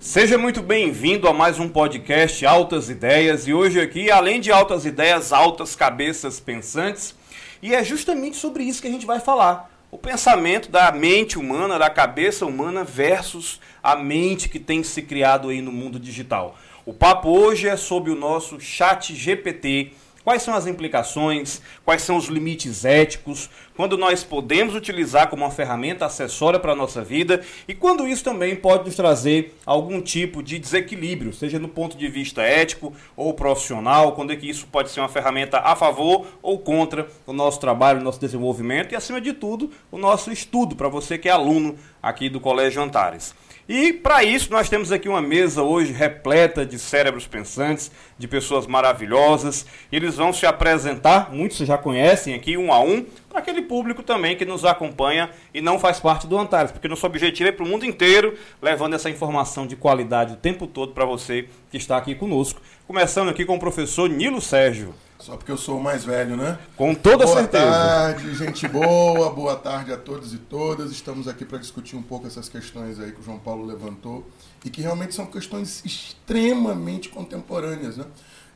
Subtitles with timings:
[0.00, 4.86] Seja muito bem-vindo a mais um podcast Altas Ideias e hoje aqui, além de altas
[4.86, 7.16] ideias, altas cabeças pensantes,
[7.60, 9.68] e é justamente sobre isso que a gente vai falar.
[9.90, 15.48] O pensamento da mente humana, da cabeça humana versus a mente que tem se criado
[15.48, 16.56] aí no mundo digital.
[16.86, 19.90] O papo hoje é sobre o nosso chat GPT,
[20.28, 21.62] Quais são as implicações?
[21.86, 23.48] Quais são os limites éticos?
[23.74, 28.24] Quando nós podemos utilizar como uma ferramenta acessória para a nossa vida e quando isso
[28.24, 33.32] também pode nos trazer algum tipo de desequilíbrio, seja no ponto de vista ético ou
[33.32, 37.58] profissional, quando é que isso pode ser uma ferramenta a favor ou contra o nosso
[37.58, 41.32] trabalho, o nosso desenvolvimento e, acima de tudo, o nosso estudo, para você que é
[41.32, 43.34] aluno aqui do Colégio Antares.
[43.68, 48.66] E para isso nós temos aqui uma mesa hoje repleta de cérebros pensantes, de pessoas
[48.66, 49.66] maravilhosas.
[49.92, 54.36] Eles vão se apresentar, muitos já conhecem aqui um a um, para aquele público também
[54.36, 57.68] que nos acompanha e não faz parte do Antares, porque nosso objetivo é para o
[57.68, 62.14] mundo inteiro, levando essa informação de qualidade o tempo todo para você que está aqui
[62.14, 62.62] conosco.
[62.86, 64.94] Começando aqui com o professor Nilo Sérgio.
[65.18, 66.58] Só porque eu sou o mais velho, né?
[66.76, 67.64] Com toda boa certeza.
[67.64, 70.92] Boa tarde, gente boa, boa tarde a todos e todas.
[70.92, 74.24] Estamos aqui para discutir um pouco essas questões aí que o João Paulo levantou
[74.64, 78.04] e que realmente são questões extremamente contemporâneas, né?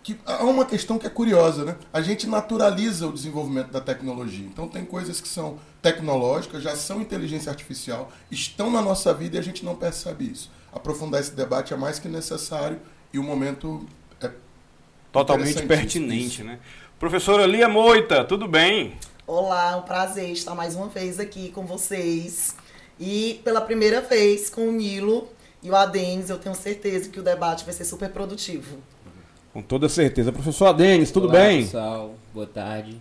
[0.05, 1.77] Que há uma questão que é curiosa, né?
[1.93, 4.47] A gente naturaliza o desenvolvimento da tecnologia.
[4.47, 9.39] Então tem coisas que são tecnológicas, já são inteligência artificial, estão na nossa vida e
[9.41, 10.49] a gente não percebe isso.
[10.73, 12.81] Aprofundar esse debate é mais que necessário
[13.13, 13.85] e o momento
[15.13, 16.59] totalmente pertinente, né?
[16.99, 18.95] Professora Lia Moita, tudo bem?
[19.27, 22.57] Olá, um prazer estar mais uma vez aqui com vocês.
[22.99, 25.29] E pela primeira vez com o Nilo
[25.63, 28.79] e o Adenis, eu tenho certeza que o debate vai ser super produtivo.
[29.53, 30.33] Com toda certeza.
[30.33, 31.63] Professor Adenis, tudo Olá, bem?
[31.65, 32.97] pessoal, boa tarde.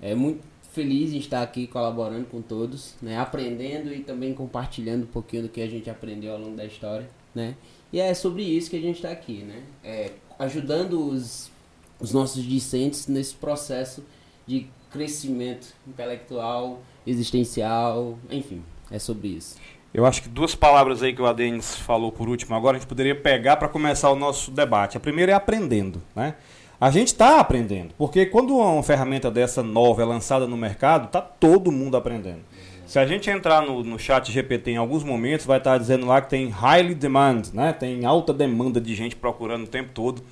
[0.00, 0.42] É muito
[0.72, 3.18] feliz em estar aqui colaborando com todos, né?
[3.18, 7.08] aprendendo e também compartilhando um pouquinho do que a gente aprendeu ao longo da história.
[7.34, 7.56] Né?
[7.92, 9.62] E é sobre isso que a gente está aqui, né?
[9.82, 11.50] É, ajudando os
[12.00, 14.04] os nossos discentes nesse processo
[14.46, 19.56] de crescimento intelectual, existencial, enfim, é sobre isso.
[19.92, 22.88] Eu acho que duas palavras aí que o Adenis falou por último agora, a gente
[22.88, 24.96] poderia pegar para começar o nosso debate.
[24.96, 26.34] A primeira é aprendendo, né?
[26.78, 31.22] A gente está aprendendo, porque quando uma ferramenta dessa nova é lançada no mercado, está
[31.22, 32.42] todo mundo aprendendo.
[32.86, 36.06] Se a gente entrar no, no chat GPT em alguns momentos, vai estar tá dizendo
[36.06, 37.72] lá que tem highly demand, né?
[37.72, 40.22] tem alta demanda de gente procurando o tempo todo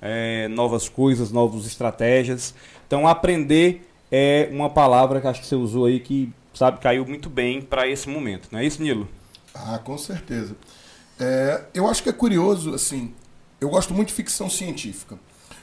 [0.00, 2.54] é, novas coisas, novas estratégias.
[2.86, 7.28] Então, aprender é uma palavra que acho que você usou aí que sabe caiu muito
[7.28, 9.08] bem para esse momento, não é isso, Nilo?
[9.52, 10.56] Ah, com certeza.
[11.18, 13.12] É, eu acho que é curioso, assim,
[13.60, 15.18] eu gosto muito de ficção científica.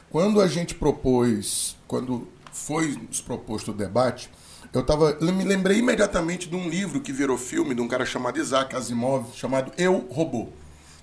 [0.09, 4.29] Quando a gente propôs, quando foi nos proposto o debate,
[4.73, 8.05] eu tava, eu me lembrei imediatamente de um livro que virou filme de um cara
[8.05, 10.49] chamado Isaac Asimov, chamado Eu Robô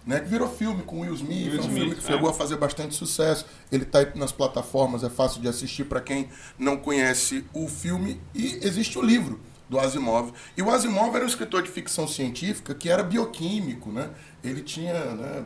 [0.08, 0.20] né?
[0.20, 2.32] Que virou filme com Will Smith, Will é um filme que chegou é.
[2.32, 3.44] a fazer bastante sucesso.
[3.70, 8.18] Ele está nas plataformas, é fácil de assistir para quem não conhece o filme.
[8.34, 10.32] E existe o livro do Asimov.
[10.56, 14.08] E o Asimov era um escritor de ficção científica que era bioquímico, né?
[14.42, 15.44] Ele tinha né,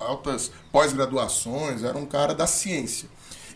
[0.00, 3.08] altas pós-graduações, era um cara da ciência.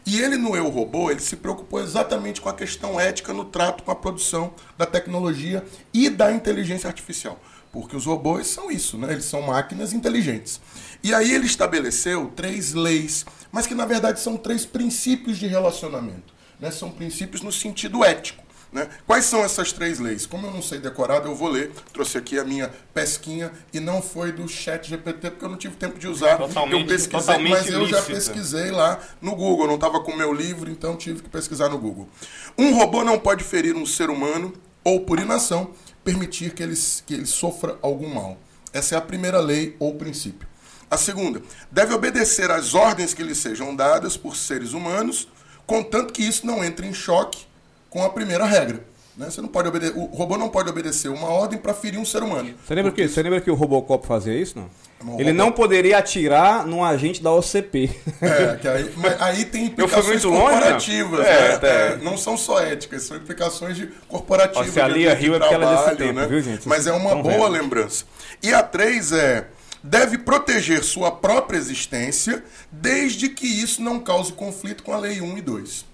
[0.06, 3.82] E ele no Eu Robô, ele se preocupou exatamente com a questão ética no trato
[3.82, 7.36] com a produção da tecnologia e da inteligência artificial.
[7.72, 9.12] Porque os robôs são isso, né?
[9.12, 10.60] Eles são máquinas inteligentes.
[11.02, 16.34] E aí ele estabeleceu três leis, mas que na verdade são três princípios de relacionamento.
[16.58, 16.70] Né?
[16.70, 18.44] São princípios no sentido ético.
[18.72, 18.88] Né?
[19.04, 20.26] Quais são essas três leis?
[20.26, 21.72] Como eu não sei decorado, eu vou ler.
[21.92, 25.74] Trouxe aqui a minha pesquinha e não foi do chat GPT, porque eu não tive
[25.74, 26.36] tempo de usar.
[26.36, 29.64] Totalmente, eu pesquisei, mas eu já pesquisei lá no Google.
[29.64, 32.08] Eu não estava com o meu livro, então tive que pesquisar no Google.
[32.56, 34.52] Um robô não pode ferir um ser humano
[34.84, 35.72] ou, por inação,
[36.04, 36.74] permitir que ele,
[37.06, 38.38] que ele sofra algum mal.
[38.72, 40.48] Essa é a primeira lei ou princípio.
[40.90, 41.40] A segunda,
[41.70, 45.28] deve obedecer às ordens que lhe sejam dadas por seres humanos,
[45.66, 47.46] contanto que isso não entre em choque
[47.88, 48.84] com a primeira regra.
[49.20, 49.28] Né?
[49.28, 52.22] Você não pode obede o robô não pode obedecer uma ordem para ferir um ser
[52.22, 52.54] humano.
[52.66, 54.58] Você lembra, que, você lembra que o Robocop fazia isso?
[54.58, 55.20] Não?
[55.20, 57.90] Ele não poderia atirar num agente da OCP.
[58.22, 61.18] É, que aí, mas aí tem implicações corporativas.
[61.20, 61.58] Longe, né?
[61.62, 61.98] é, é.
[62.02, 64.70] não são só éticas, são implicações de corporativas.
[64.70, 66.26] Se a Lia Rio é porque ela é desse tempo, né?
[66.26, 66.66] viu, gente?
[66.66, 67.62] Mas é uma boa vendo.
[67.62, 68.06] lembrança.
[68.42, 69.48] E a três é
[69.84, 75.36] deve proteger sua própria existência desde que isso não cause conflito com a lei 1
[75.36, 75.89] e 2.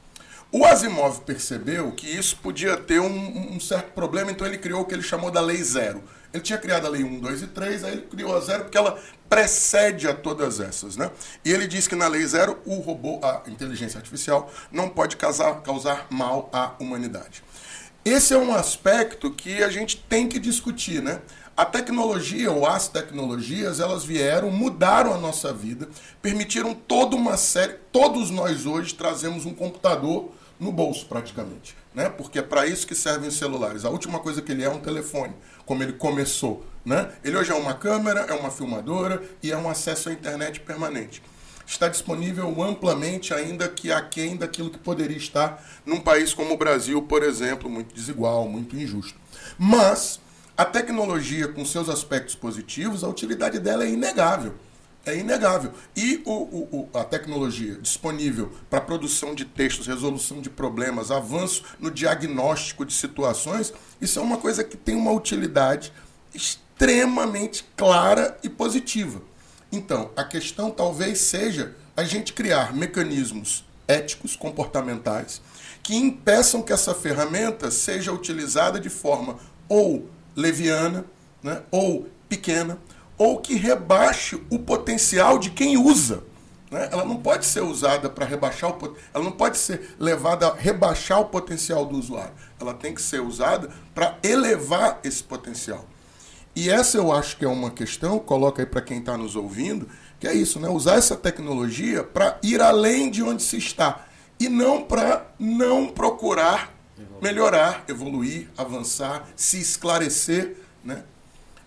[0.59, 4.85] O Asimov percebeu que isso podia ter um, um, certo problema, então ele criou o
[4.87, 6.03] que ele chamou da Lei Zero.
[6.33, 8.79] Ele tinha criado a Lei 1, 2 e 3, aí ele criou a Zero porque
[8.79, 8.99] ela
[9.29, 10.97] precede a todas essas.
[10.97, 11.11] Né?
[11.45, 15.57] E ele diz que na Lei Zero o robô, a inteligência artificial, não pode causar,
[15.57, 17.45] causar mal à humanidade.
[18.03, 21.03] Esse é um aspecto que a gente tem que discutir.
[21.03, 21.21] Né?
[21.55, 25.87] A tecnologia ou as tecnologias, elas vieram, mudaram a nossa vida,
[26.23, 27.75] permitiram toda uma série.
[27.93, 31.77] Todos nós hoje trazemos um computador no bolso, praticamente.
[31.95, 32.09] Né?
[32.09, 33.85] Porque é para isso que servem os celulares.
[33.85, 36.65] A última coisa que ele é é um telefone, como ele começou.
[36.85, 37.11] Né?
[37.25, 41.23] Ele hoje é uma câmera, é uma filmadora e é um acesso à internet permanente.
[41.67, 47.03] Está disponível amplamente, ainda que aquém daquilo que poderia estar num país como o Brasil,
[47.03, 49.19] por exemplo, muito desigual, muito injusto.
[49.59, 50.21] Mas
[50.57, 54.55] a tecnologia, com seus aspectos positivos, a utilidade dela é inegável.
[55.07, 55.73] É inegável.
[55.95, 61.63] E o, o, o, a tecnologia disponível para produção de textos, resolução de problemas, avanço
[61.79, 65.93] no diagnóstico de situações, isso é uma coisa que tem uma utilidade
[66.35, 69.23] extremamente clara e positiva.
[69.71, 75.41] Então, a questão talvez seja a gente criar mecanismos éticos, comportamentais,
[75.85, 79.39] que impeçam que essa ferramenta seja utilizada de forma
[79.69, 81.05] ou leviana,
[81.43, 82.77] né, ou pequena,
[83.19, 86.23] ou que rebaixe o potencial de quem usa.
[86.71, 86.89] Né?
[86.91, 91.21] Ela não pode ser usada para rebaixar o ela não pode ser levada a rebaixar
[91.21, 92.33] o potencial do usuário.
[92.61, 95.85] Ela tem que ser usada para elevar esse potencial.
[96.55, 99.89] E essa eu acho que é uma questão, coloca aí para quem está nos ouvindo,
[100.19, 100.69] que é isso, né?
[100.69, 104.07] Usar essa tecnologia para ir além de onde se está
[104.41, 106.77] e não para não procurar
[107.21, 111.05] melhorar, evoluir, avançar, se esclarecer, né?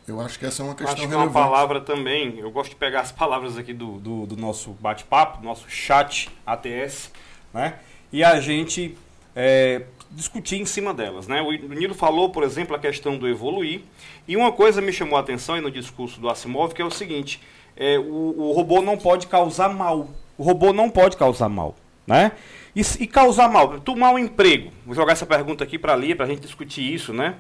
[0.10, 1.38] Eu acho que essa é uma questão acho que relevante.
[1.38, 4.72] É uma palavra também, eu gosto de pegar as palavras aqui do, do, do nosso
[4.72, 7.12] bate-papo, nosso chat ATS,
[7.54, 7.76] né?
[8.12, 8.98] E a gente
[9.36, 11.42] é, discutir em cima delas, né?
[11.42, 13.82] O Nilo falou, por exemplo, a questão do evoluir,
[14.28, 16.90] e uma coisa me chamou a atenção aí no discurso do Asimov, que é o
[16.90, 17.40] seguinte,
[17.78, 20.10] é, o, o robô não pode causar mal.
[20.38, 21.76] O robô não pode causar mal,
[22.08, 22.32] né?
[22.76, 24.72] E, e causar mal, tomar um emprego.
[24.86, 27.36] Vou jogar essa pergunta aqui para ali, para a gente discutir isso, né?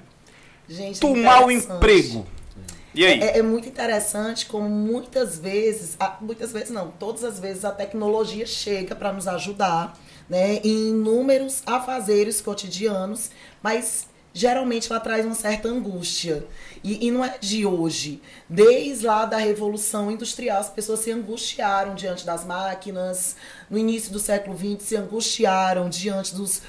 [0.67, 2.27] Gente, tomar um emprego.
[2.93, 3.21] E aí?
[3.21, 8.45] É, é, muito interessante como muitas vezes, muitas vezes não, todas as vezes a tecnologia
[8.45, 9.97] chega para nos ajudar,
[10.27, 13.31] né, em inúmeros afazeres cotidianos,
[13.61, 16.45] mas geralmente ela traz uma certa angústia.
[16.83, 18.21] E, e, não é de hoje.
[18.47, 23.35] Desde lá da Revolução Industrial, as pessoas se angustiaram diante das máquinas.
[23.69, 26.61] No início do século XX, se angustiaram diante dos,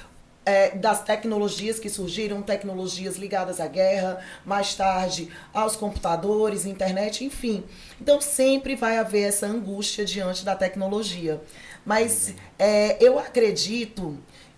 [0.45, 7.63] é, das tecnologias que surgiram, tecnologias ligadas à guerra, mais tarde aos computadores, internet, enfim.
[7.99, 11.41] Então sempre vai haver essa angústia diante da tecnologia.
[11.85, 14.17] Mas é, eu acredito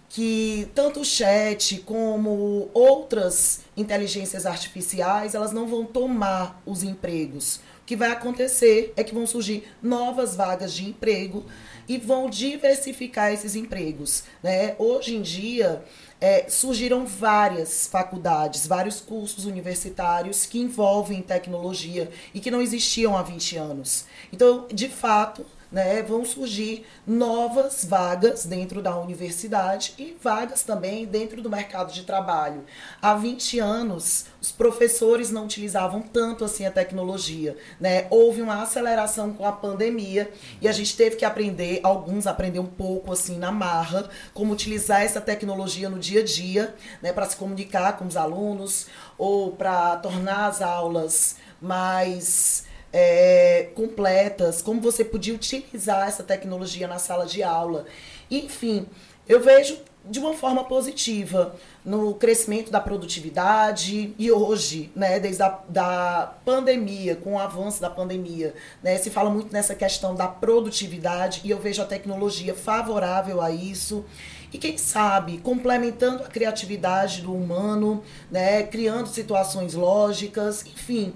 [0.10, 7.56] que tanto o chat como outras inteligências artificiais, elas não vão tomar os empregos.
[7.82, 11.46] O que vai acontecer é que vão surgir novas vagas de emprego
[11.88, 14.24] e vão diversificar esses empregos.
[14.42, 14.76] Né?
[14.78, 15.84] Hoje em dia,
[16.20, 23.22] é, surgiram várias faculdades, vários cursos universitários que envolvem tecnologia e que não existiam há
[23.22, 24.06] 20 anos.
[24.32, 31.42] Então, de fato, né, vão surgir novas vagas dentro da universidade e vagas também dentro
[31.42, 32.64] do mercado de trabalho.
[33.02, 38.06] Há 20 anos, os professores não utilizavam tanto assim a tecnologia, né?
[38.12, 40.32] Houve uma aceleração com a pandemia
[40.62, 45.02] e a gente teve que aprender, alguns aprender um pouco assim na marra, como utilizar
[45.02, 48.88] essa tecnologia no dia a dia, né, para se comunicar com os alunos
[49.18, 57.00] ou para tornar as aulas mais é, completas, como você podia utilizar essa tecnologia na
[57.00, 57.86] sala de aula.
[58.30, 58.86] Enfim,
[59.28, 65.60] eu vejo de uma forma positiva no crescimento da produtividade e hoje, né, desde a
[65.68, 71.42] da pandemia, com o avanço da pandemia, né, se fala muito nessa questão da produtividade
[71.44, 74.04] e eu vejo a tecnologia favorável a isso.
[74.52, 81.14] E quem sabe, complementando a criatividade do humano, né, criando situações lógicas, enfim,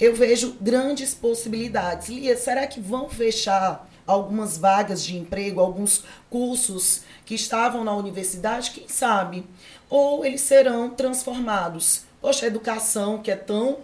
[0.00, 2.08] eu vejo grandes possibilidades.
[2.08, 8.70] Lia, será que vão fechar algumas vagas de emprego, alguns cursos que estavam na universidade?
[8.70, 9.44] Quem sabe?
[9.90, 12.02] Ou eles serão transformados.
[12.20, 13.78] Poxa, a educação que é tão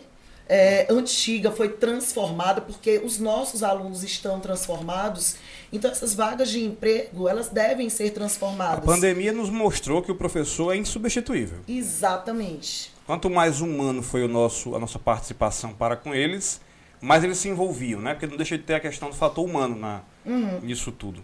[0.49, 5.37] é, antiga foi transformada porque os nossos alunos estão transformados.
[5.73, 8.79] Então essas vagas de emprego elas devem ser transformadas.
[8.79, 11.59] A pandemia nos mostrou que o professor é insubstituível.
[11.67, 12.94] Exatamente.
[13.07, 16.61] Quanto mais humano foi o nosso, a nossa participação para com eles,
[17.01, 18.15] mais eles se envolviam, né?
[18.15, 20.61] Porque não deixa de ter a questão do fator humano na, uhum.
[20.61, 21.23] nisso tudo.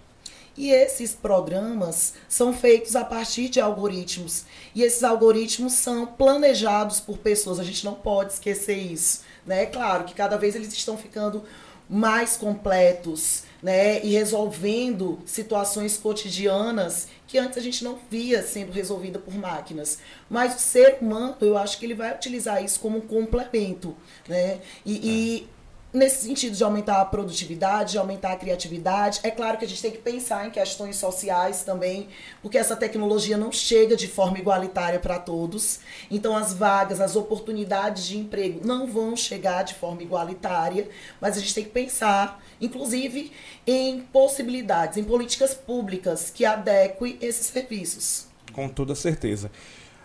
[0.56, 4.44] E esses programas são feitos a partir de algoritmos.
[4.74, 7.58] E esses algoritmos são planejados por pessoas.
[7.58, 9.22] A gente não pode esquecer isso.
[9.46, 9.62] Né?
[9.62, 11.44] É claro que cada vez eles estão ficando
[11.88, 14.04] mais completos, né?
[14.04, 19.98] E resolvendo situações cotidianas que antes a gente não via sendo resolvida por máquinas.
[20.28, 23.96] Mas o ser humano, eu acho que ele vai utilizar isso como um complemento,
[24.28, 24.60] né?
[24.84, 25.00] E, é.
[25.02, 25.48] e
[25.92, 29.20] nesse sentido de aumentar a produtividade, de aumentar a criatividade.
[29.22, 32.08] É claro que a gente tem que pensar em questões sociais também,
[32.42, 35.80] porque essa tecnologia não chega de forma igualitária para todos.
[36.10, 40.88] Então as vagas, as oportunidades de emprego não vão chegar de forma igualitária,
[41.20, 43.32] mas a gente tem que pensar, inclusive,
[43.66, 48.26] em possibilidades, em políticas públicas que adequem esses serviços.
[48.52, 49.50] Com toda certeza.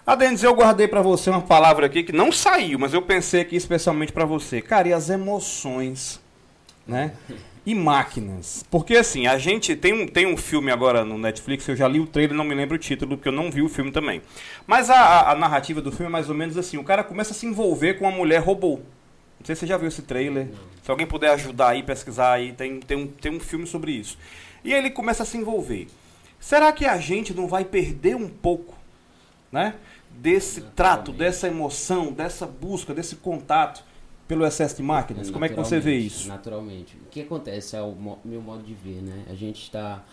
[0.07, 3.01] A ah, Denis, eu guardei para você uma palavra aqui que não saiu, mas eu
[3.01, 4.61] pensei aqui especialmente para você.
[4.61, 6.21] Cara, e as emoções,
[6.85, 7.13] né?
[7.65, 8.63] E máquinas.
[8.69, 11.99] Porque assim, a gente tem um, tem um filme agora no Netflix, eu já li
[11.99, 14.21] o trailer, não me lembro o título, porque eu não vi o filme também.
[14.67, 17.31] Mas a, a, a narrativa do filme é mais ou menos assim: o cara começa
[17.31, 18.81] a se envolver com uma mulher robô.
[19.39, 20.49] Não sei se você já viu esse trailer.
[20.83, 24.19] Se alguém puder ajudar aí, pesquisar aí, tem, tem, um, tem um filme sobre isso.
[24.63, 25.87] E ele começa a se envolver.
[26.39, 28.74] Será que a gente não vai perder um pouco,
[29.55, 29.75] né?
[30.11, 33.83] desse trato, dessa emoção, dessa busca, desse contato
[34.27, 35.29] pelo excesso de máquinas?
[35.29, 36.27] Como é que você vê isso?
[36.27, 36.95] Naturalmente.
[37.05, 39.25] O que acontece é o meu modo de ver, né?
[39.29, 40.03] A gente está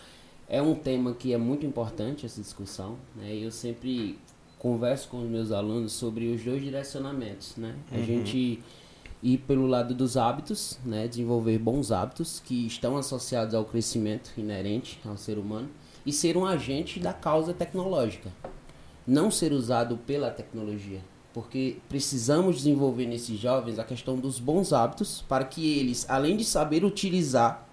[0.47, 3.33] é um tema que é muito importante essa discussão, né?
[3.33, 4.19] Eu sempre
[4.59, 7.75] converso com os meus alunos sobre os dois direcionamentos, né?
[7.91, 8.05] A uhum.
[8.05, 8.59] gente
[9.21, 11.07] ir pelo lado dos hábitos, né?
[11.07, 15.69] Desenvolver bons hábitos que estão associados ao crescimento inerente ao ser humano
[16.05, 18.29] e ser um agente da causa tecnológica,
[19.05, 21.01] não ser usado pela tecnologia.
[21.33, 26.45] Porque precisamos desenvolver nesses jovens a questão dos bons hábitos para que eles, além de
[26.45, 27.67] saber utilizar,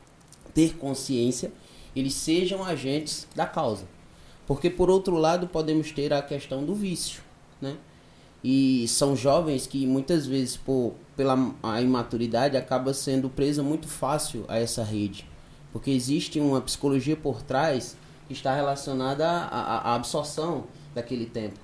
[0.55, 1.53] ter consciência,
[1.95, 3.85] eles sejam agentes da causa.
[4.47, 7.23] Porque por outro lado podemos ter a questão do vício,
[7.61, 7.77] né?
[8.43, 14.47] E são jovens que muitas vezes por pela a imaturidade acaba sendo presa muito fácil
[14.49, 15.29] a essa rede,
[15.71, 17.95] porque existe uma psicologia por trás
[18.27, 21.59] que está relacionada à, à absorção daquele tempo.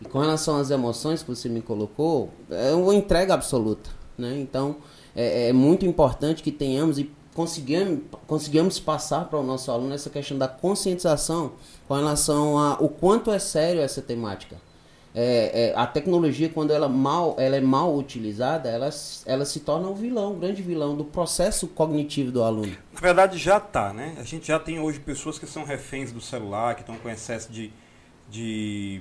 [0.00, 3.90] E com relação às emoções que você me colocou, é uma entrega absoluta.
[4.18, 4.38] Né?
[4.38, 4.76] Então,
[5.14, 10.10] é, é muito importante que tenhamos e consigamos, consigamos passar para o nosso aluno essa
[10.10, 11.52] questão da conscientização
[11.86, 14.56] com relação a o quanto é sério essa temática.
[15.18, 18.90] É, é, a tecnologia, quando ela, mal, ela é mal utilizada, ela,
[19.24, 22.76] ela se torna um vilão, um grande vilão do processo cognitivo do aluno.
[22.92, 24.14] Na verdade, já está, né?
[24.18, 27.50] A gente já tem hoje pessoas que são reféns do celular, que estão com excesso
[27.50, 27.72] de,
[28.30, 29.00] de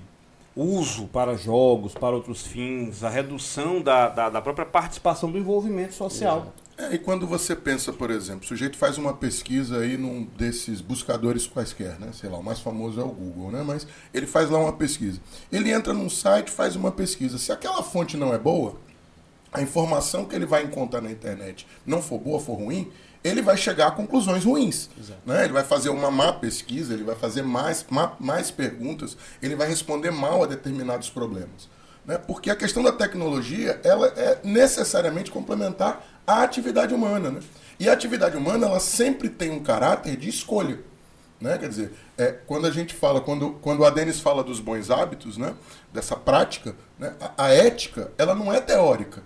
[0.56, 5.94] uso para jogos, para outros fins, a redução da, da, da própria participação do envolvimento
[5.94, 6.54] social.
[6.78, 10.82] É, e quando você pensa, por exemplo, o sujeito faz uma pesquisa aí num desses
[10.82, 12.10] buscadores quaisquer, né?
[12.14, 13.64] Sei lá, o mais famoso é o Google, né?
[13.66, 15.22] Mas ele faz lá uma pesquisa.
[15.52, 17.38] Ele entra num site, faz uma pesquisa.
[17.38, 18.76] Se aquela fonte não é boa,
[19.54, 22.92] a informação que ele vai encontrar na internet não for boa, for ruim,
[23.26, 24.88] ele vai chegar a conclusões ruins.
[25.26, 25.46] Né?
[25.46, 27.84] Ele vai fazer uma má pesquisa, ele vai fazer mais,
[28.20, 31.68] mais perguntas, ele vai responder mal a determinados problemas.
[32.06, 32.20] Né?
[32.20, 37.32] Porque a questão da tecnologia ela é necessariamente complementar à atividade humana.
[37.32, 37.40] Né?
[37.80, 40.80] E a atividade humana ela sempre tem um caráter de escolha.
[41.42, 41.58] Né?
[41.58, 45.36] Quer dizer, é, quando a gente fala, quando, quando a Denis fala dos bons hábitos,
[45.36, 45.56] né?
[45.92, 47.16] dessa prática, né?
[47.20, 49.24] a, a ética ela não é teórica.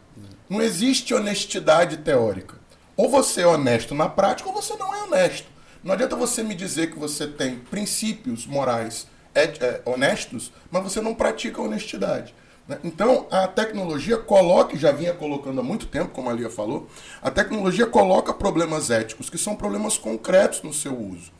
[0.49, 2.58] Não existe honestidade teórica.
[2.99, 5.47] Ou você é honesto na prática ou você não é honesto.
[5.81, 10.99] Não adianta você me dizer que você tem princípios morais é, é, honestos, mas você
[10.99, 12.35] não pratica honestidade.
[12.67, 12.77] Né?
[12.83, 16.89] Então, a tecnologia coloca, já vinha colocando há muito tempo, como a Lia falou,
[17.21, 21.31] a tecnologia coloca problemas éticos, que são problemas concretos no seu uso.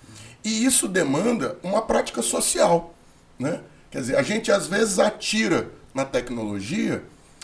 [0.45, 2.93] E isso demanda uma prática social.
[3.37, 3.59] Né?
[3.91, 7.03] Quer dizer, a gente às vezes atira na tecnologia,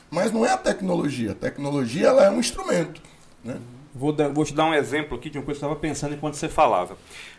[0.10, 1.32] mas não é a tecnologia.
[1.34, 3.02] A tecnologia ela é um instrumento.
[3.44, 3.58] Né?
[3.96, 6.14] Vou, dar, vou te dar um exemplo aqui de uma coisa que eu estava pensando
[6.14, 6.98] enquanto você falava.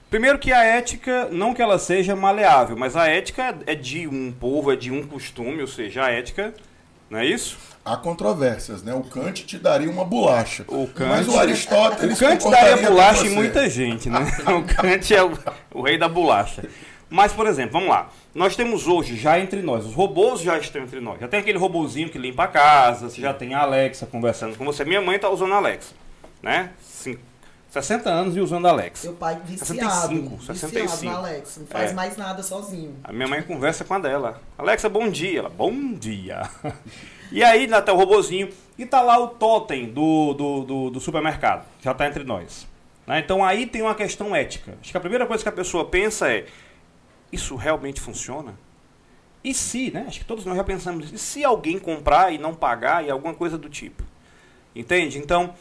[0.08, 4.32] Primeiro que a ética, não que ela seja maleável, mas a ética é de um
[4.32, 6.54] povo, é de um costume, ou seja, a ética,
[7.10, 7.58] não é isso?
[7.84, 8.94] Há controvérsias, né?
[8.94, 10.64] O Kant te daria uma bolacha.
[10.68, 12.16] O Kant, mas o Aristóteles.
[12.16, 14.20] O Kant daria bolacha em muita gente, né?
[14.48, 15.32] o Kant é o,
[15.74, 16.64] o rei da bolacha.
[17.10, 18.08] Mas, por exemplo, vamos lá.
[18.34, 21.20] Nós temos hoje, já entre nós, os robôs já estão entre nós.
[21.20, 24.64] Já tem aquele robozinho que limpa a casa, você já tem a Alexa conversando com
[24.64, 24.84] você.
[24.84, 26.05] Minha mãe está usando a Alexa
[26.46, 26.70] né?
[27.68, 29.08] 60 anos e usando a Alexa.
[29.08, 30.88] Meu pai viciado, 65, 65.
[30.88, 31.94] viciado na Alexa, não faz é.
[31.94, 32.96] mais nada sozinho.
[33.04, 34.40] A minha mãe conversa com a dela.
[34.56, 35.40] Alexa, bom dia.
[35.40, 36.48] Ela, bom dia.
[37.30, 38.48] e aí, tá o robozinho.
[38.78, 41.66] E tá lá o totem do, do, do, do supermercado.
[41.82, 42.66] Já tá entre nós.
[43.06, 43.18] Né?
[43.18, 44.78] Então aí tem uma questão ética.
[44.80, 46.46] Acho que a primeira coisa que a pessoa pensa é:
[47.30, 48.54] isso realmente funciona?
[49.44, 50.06] E se, né?
[50.08, 53.34] Acho que todos nós já pensamos, e se alguém comprar e não pagar e alguma
[53.34, 54.02] coisa do tipo?
[54.74, 55.18] Entende?
[55.18, 55.54] Então,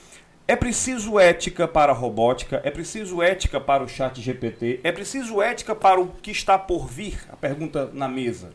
[0.48, 2.62] É preciso ética para a robótica?
[2.64, 4.80] É preciso ética para o chat GPT?
[4.84, 7.20] É preciso ética para o que está por vir?
[7.32, 8.54] A pergunta na mesa.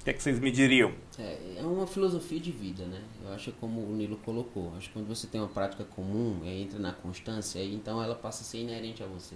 [0.00, 0.92] O que, é que vocês me diriam?
[1.18, 3.00] É, é uma filosofia de vida, né?
[3.24, 4.72] Eu acho como o Nilo colocou.
[4.76, 8.46] Acho que quando você tem uma prática comum, entra na constância, então ela passa a
[8.46, 9.34] ser inerente a você.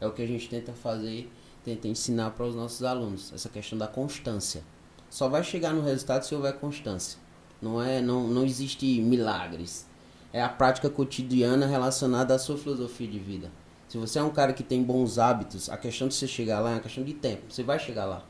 [0.00, 1.28] É o que a gente tenta fazer,
[1.64, 4.62] tenta ensinar para os nossos alunos, essa questão da constância.
[5.10, 7.18] Só vai chegar no resultado se houver constância.
[7.60, 9.87] Não é, não, não existe milagres
[10.32, 13.50] é a prática cotidiana relacionada à sua filosofia de vida.
[13.88, 16.70] Se você é um cara que tem bons hábitos, a questão de você chegar lá
[16.70, 17.44] é uma questão de tempo.
[17.48, 18.22] Você vai chegar lá.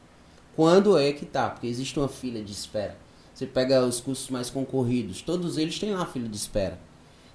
[0.55, 1.51] Quando é que tá?
[1.51, 2.97] Porque existe uma fila de espera.
[3.35, 6.79] Você pega os cursos mais concorridos, todos eles têm lá fila de espera.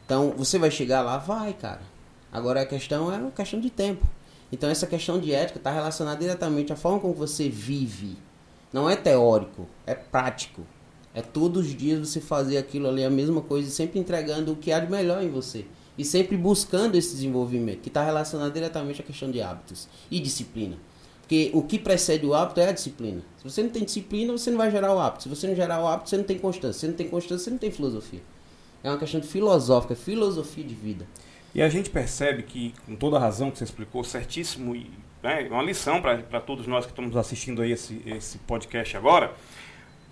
[0.06, 1.18] Então, você vai chegar lá?
[1.18, 1.82] Vai, cara.
[2.32, 4.06] Agora a questão é uma questão de tempo.
[4.52, 8.18] Então, essa questão de ética está relacionada diretamente à forma como você vive.
[8.72, 10.66] Não é teórico, é prático.
[11.14, 14.72] É todos os dias você fazer aquilo ali, a mesma coisa, sempre entregando o que
[14.72, 15.66] há de melhor em você.
[15.98, 20.76] E sempre buscando esse desenvolvimento, que está relacionado diretamente à questão de hábitos e disciplina.
[21.22, 23.22] Porque o que precede o hábito é a disciplina.
[23.38, 25.24] Se você não tem disciplina, você não vai gerar o hábito.
[25.24, 26.74] Se você não gerar o hábito, você não tem constância.
[26.74, 28.22] Se você não tem constância, você não tem filosofia.
[28.84, 31.08] É uma questão filosófica, filosofia de vida.
[31.56, 34.90] E a gente percebe que, com toda a razão que você explicou, certíssimo, e
[35.22, 39.34] né, uma lição para todos nós que estamos assistindo aí esse, esse podcast agora,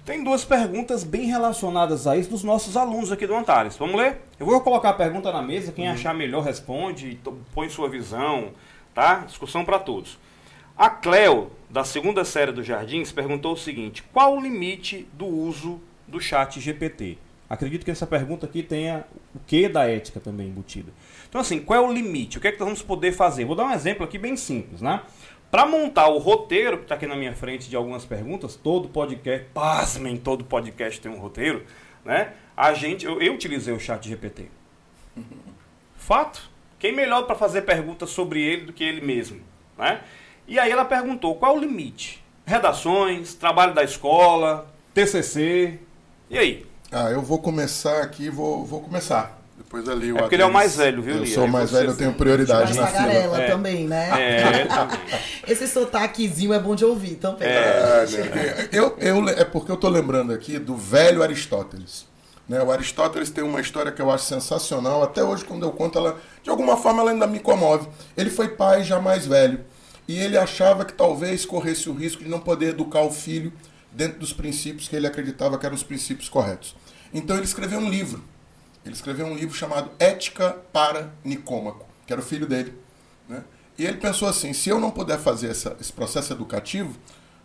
[0.05, 3.77] tem duas perguntas bem relacionadas a isso dos nossos alunos aqui do Antares.
[3.77, 4.22] Vamos ler?
[4.39, 5.93] Eu vou colocar a pergunta na mesa, quem uhum.
[5.93, 7.20] achar melhor responde,
[7.53, 8.51] põe sua visão,
[8.93, 9.20] tá?
[9.20, 10.17] Discussão para todos.
[10.75, 15.79] A Cleo, da segunda série do Jardins, perguntou o seguinte: qual o limite do uso
[16.08, 17.20] do chat GPT?
[17.48, 19.05] Acredito que essa pergunta aqui tenha
[19.36, 20.91] o que da ética também embutida.
[21.29, 22.38] Então, assim, qual é o limite?
[22.38, 23.46] O que é que nós vamos poder fazer?
[23.46, 25.01] Vou dar um exemplo aqui bem simples, né?
[25.51, 29.46] Para montar o roteiro, que está aqui na minha frente de algumas perguntas, todo podcast,
[29.53, 31.65] pasmem, todo podcast tem um roteiro,
[32.05, 32.31] né?
[32.55, 34.48] A gente, eu, eu utilizei o chat GPT.
[35.98, 36.50] Fato.
[36.79, 39.41] Quem melhor para fazer perguntas sobre ele do que ele mesmo,
[39.77, 40.01] né?
[40.48, 42.24] E aí ela perguntou, qual o limite?
[42.46, 45.79] Redações, trabalho da escola, TCC,
[46.29, 46.65] e aí?
[46.91, 49.40] Ah, eu vou começar aqui, vou, vou começar.
[49.71, 51.71] Depois ali o é porque ele é o mais velho, viu, Eu sou o mais
[51.71, 53.41] velho, eu tenho prioridade na fila.
[53.41, 53.47] é.
[53.47, 54.09] também, né?
[54.19, 55.00] É, também.
[55.48, 57.48] Esse sotaquezinho é bom de ouvir também.
[57.48, 62.05] É, é, eu, eu, é porque eu estou lembrando aqui do velho Aristóteles.
[62.50, 62.61] Né?
[62.61, 65.03] O Aristóteles tem uma história que eu acho sensacional.
[65.03, 67.87] Até hoje, quando eu conto ela, de alguma forma ela ainda me comove.
[68.17, 69.61] Ele foi pai já mais velho.
[70.05, 73.53] E ele achava que talvez corresse o risco de não poder educar o filho
[73.89, 76.75] dentro dos princípios que ele acreditava que eram os princípios corretos.
[77.13, 78.22] Então ele escreveu um livro
[78.83, 82.74] ele escreveu um livro chamado Ética para Nicômaco, que era o filho dele.
[83.27, 83.44] Né?
[83.77, 86.98] E ele pensou assim: se eu não puder fazer essa, esse processo educativo,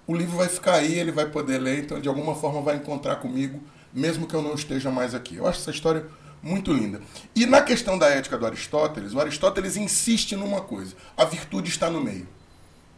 [0.07, 3.17] o livro vai ficar aí, ele vai poder ler, então de alguma forma vai encontrar
[3.17, 3.61] comigo,
[3.93, 5.37] mesmo que eu não esteja mais aqui.
[5.37, 6.07] Eu acho essa história
[6.43, 7.01] muito linda.
[7.35, 11.91] E na questão da ética do Aristóteles, o Aristóteles insiste numa coisa: a virtude está
[11.91, 12.29] no meio.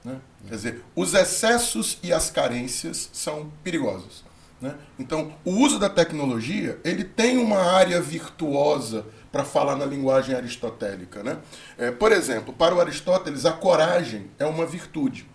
[0.04, 0.20] Né?
[0.46, 4.27] Quer dizer, os excessos e as carências são perigosos.
[4.60, 4.74] Né?
[4.98, 11.22] Então, o uso da tecnologia ele tem uma área virtuosa para falar na linguagem aristotélica.
[11.22, 11.38] Né?
[11.76, 15.26] É, por exemplo, para o Aristóteles, a coragem é uma virtude.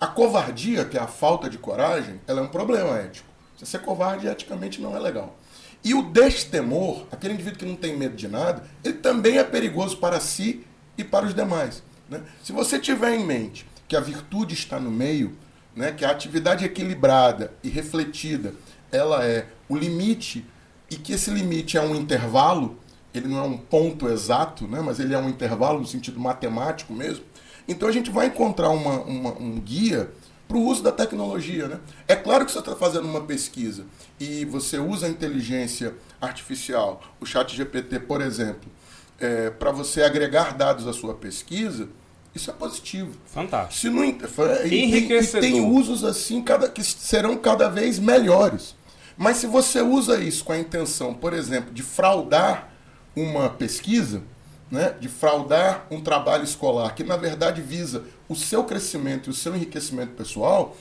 [0.00, 3.28] A covardia, que é a falta de coragem, ela é um problema ético.
[3.56, 5.36] Você ser covarde eticamente não é legal.
[5.82, 9.98] E o destemor, aquele indivíduo que não tem medo de nada, ele também é perigoso
[9.98, 11.82] para si e para os demais.
[12.08, 12.22] Né?
[12.42, 15.36] Se você tiver em mente que a virtude está no meio,
[15.74, 18.54] né, que a atividade equilibrada e refletida,
[18.90, 20.46] ela é o limite
[20.90, 22.78] e que esse limite é um intervalo,
[23.12, 26.92] ele não é um ponto exato, né, mas ele é um intervalo no sentido matemático
[26.92, 27.24] mesmo.
[27.66, 30.10] Então a gente vai encontrar uma, uma, um guia
[30.46, 31.66] para o uso da tecnologia.
[31.68, 31.80] Né?
[32.06, 33.86] É claro que você está fazendo uma pesquisa
[34.20, 38.70] e você usa a inteligência artificial, o chat GPT, por exemplo,
[39.18, 41.88] é, para você agregar dados à sua pesquisa,
[42.34, 43.12] isso é positivo.
[43.26, 43.80] Fantástico.
[43.80, 48.74] Se não, e, e tem usos assim cada, que serão cada vez melhores.
[49.16, 52.72] Mas se você usa isso com a intenção, por exemplo, de fraudar
[53.14, 54.22] uma pesquisa,
[54.70, 59.34] né, de fraudar um trabalho escolar, que na verdade visa o seu crescimento e o
[59.34, 60.76] seu enriquecimento pessoal,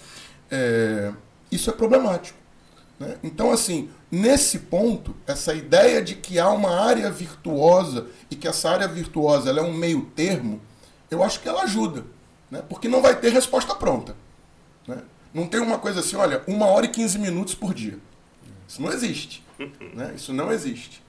[0.50, 1.12] é,
[1.52, 2.38] isso é problemático.
[3.00, 3.18] Né?
[3.24, 8.70] Então, assim, nesse ponto, essa ideia de que há uma área virtuosa e que essa
[8.72, 10.60] área virtuosa é um meio termo,
[11.14, 12.06] eu acho que ela ajuda,
[12.50, 12.64] né?
[12.68, 14.16] porque não vai ter resposta pronta.
[14.88, 14.98] Né?
[15.34, 17.98] Não tem uma coisa assim, olha, uma hora e 15 minutos por dia.
[18.68, 19.44] Isso não existe.
[19.94, 20.14] Né?
[20.16, 21.04] Isso não existe.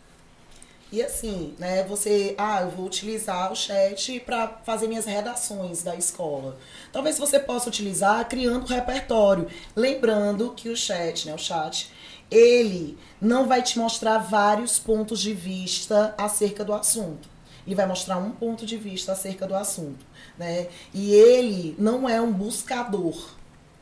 [0.93, 5.97] E assim, né, você, ah, eu vou utilizar o chat para fazer minhas redações da
[5.97, 6.57] escola.
[6.93, 11.91] Talvez você possa utilizar criando um repertório, lembrando que o chat, né, o chat,
[12.31, 17.29] ele não vai te mostrar vários pontos de vista acerca do assunto.
[17.67, 20.05] Ele vai mostrar um ponto de vista acerca do assunto,
[20.39, 20.69] né?
[20.93, 23.31] E ele não é um buscador.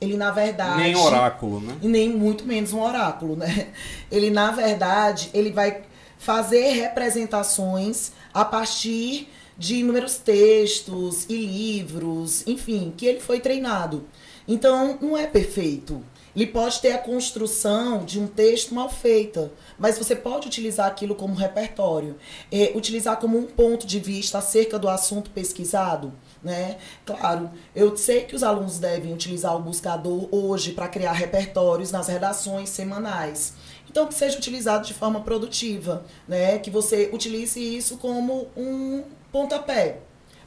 [0.00, 0.82] Ele, na verdade...
[0.82, 1.76] Nem oráculo, né?
[1.80, 3.68] E nem muito menos um oráculo, né?
[4.10, 5.82] Ele, na verdade, ele vai
[6.18, 14.04] fazer representações a partir de inúmeros textos e livros, enfim, que ele foi treinado.
[14.46, 16.02] Então, não é perfeito.
[16.34, 21.14] Ele pode ter a construção de um texto mal feita, mas você pode utilizar aquilo
[21.14, 22.16] como repertório,
[22.50, 26.12] é, utilizar como um ponto de vista acerca do assunto pesquisado.
[26.42, 26.78] Né?
[27.04, 32.08] Claro, eu sei que os alunos devem utilizar o buscador hoje para criar repertórios nas
[32.08, 33.52] redações semanais.
[33.88, 36.58] Então, que seja utilizado de forma produtiva, né?
[36.58, 39.98] que você utilize isso como um pontapé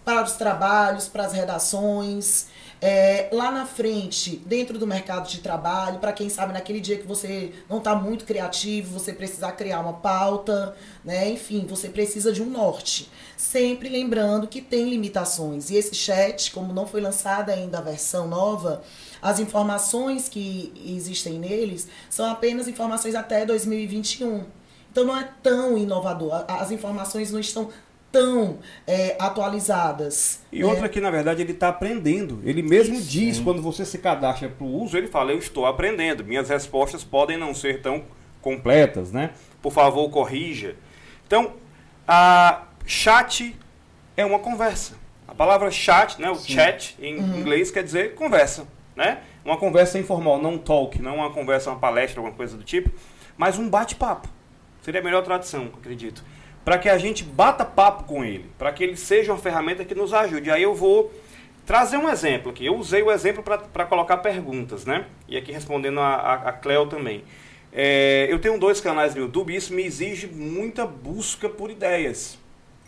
[0.03, 2.47] para os trabalhos, para as redações,
[2.87, 7.07] é, lá na frente, dentro do mercado de trabalho, para quem sabe naquele dia que
[7.07, 11.27] você não está muito criativo, você precisar criar uma pauta, né?
[11.27, 13.09] Enfim, você precisa de um norte.
[13.35, 15.71] Sempre lembrando que tem limitações.
[15.71, 18.83] E esse chat, como não foi lançada ainda a versão nova,
[19.19, 24.45] as informações que existem neles são apenas informações até 2021.
[24.91, 26.45] Então não é tão inovador.
[26.47, 27.67] As informações não estão
[28.15, 30.39] tão é, atualizadas.
[30.49, 30.65] E né?
[30.65, 32.39] outra que, na verdade, ele está aprendendo.
[32.45, 33.09] Ele mesmo Isso.
[33.09, 36.23] diz, quando você se cadastra para o uso, ele fala, eu estou aprendendo.
[36.23, 38.05] Minhas respostas podem não ser tão
[38.41, 39.31] completas, né?
[39.61, 40.77] Por favor, corrija.
[41.27, 41.55] Então,
[42.07, 43.53] a chat
[44.15, 44.93] é uma conversa.
[45.27, 46.53] A palavra chat, né, o Sim.
[46.53, 47.39] chat em uhum.
[47.39, 49.19] inglês quer dizer conversa, né?
[49.43, 52.89] Uma conversa informal, não talk, não uma conversa, uma palestra, alguma coisa do tipo,
[53.35, 54.29] mas um bate-papo.
[54.83, 56.23] Seria a melhor tradução, acredito
[56.65, 59.93] para que a gente bata papo com ele, para que ele seja uma ferramenta que
[59.93, 60.49] nos ajude.
[60.49, 61.13] Aí eu vou
[61.63, 62.65] trazer um exemplo aqui.
[62.65, 65.05] Eu usei o exemplo para colocar perguntas, né?
[65.27, 67.23] E aqui respondendo a, a, a Cleo também.
[67.71, 72.39] É, eu tenho dois canais no YouTube e isso me exige muita busca por ideias.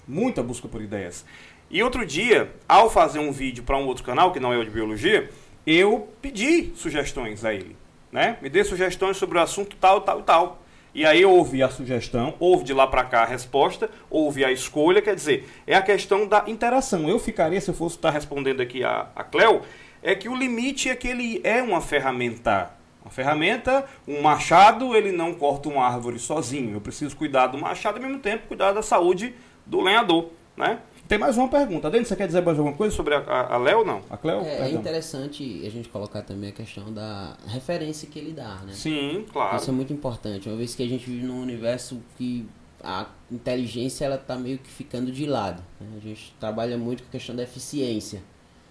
[0.08, 1.24] Muita busca por ideias.
[1.70, 4.64] E outro dia, ao fazer um vídeo para um outro canal, que não é o
[4.64, 5.30] de biologia,
[5.68, 7.76] eu pedi sugestões a ele.
[8.12, 8.38] Né?
[8.42, 10.64] Me dê sugestões sobre o assunto tal, tal e tal.
[10.98, 15.00] E aí houve a sugestão, houve de lá para cá a resposta, houve a escolha,
[15.00, 17.08] quer dizer, é a questão da interação.
[17.08, 19.62] Eu ficaria, se eu fosse estar respondendo aqui a, a Cleo,
[20.02, 22.72] é que o limite é que ele é uma ferramenta.
[23.04, 26.74] Uma ferramenta, um machado, ele não corta uma árvore sozinho.
[26.74, 29.36] Eu preciso cuidar do machado e ao mesmo tempo cuidar da saúde
[29.68, 30.80] do lenhador, né?
[31.08, 31.90] Tem mais uma pergunta.
[31.90, 34.02] Dentro, você quer dizer mais alguma coisa sobre a, a, Léo não?
[34.10, 34.42] A Cleo?
[34.42, 38.74] É, é, interessante a gente colocar também a questão da referência que ele dá, né?
[38.74, 39.56] Sim, claro.
[39.56, 40.50] Isso é muito importante.
[40.50, 42.46] Uma vez que a gente vive num universo que
[42.84, 45.64] a inteligência ela está meio que ficando de lado.
[45.80, 45.88] Né?
[45.96, 48.22] A gente trabalha muito com a questão da eficiência.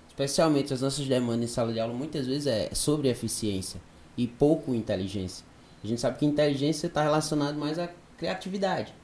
[0.06, 3.80] Especialmente as nossas demandas em sala de aula muitas vezes é sobre eficiência
[4.16, 5.44] e pouco inteligência.
[5.82, 8.94] A gente sabe que inteligência está relacionado mais à criatividade.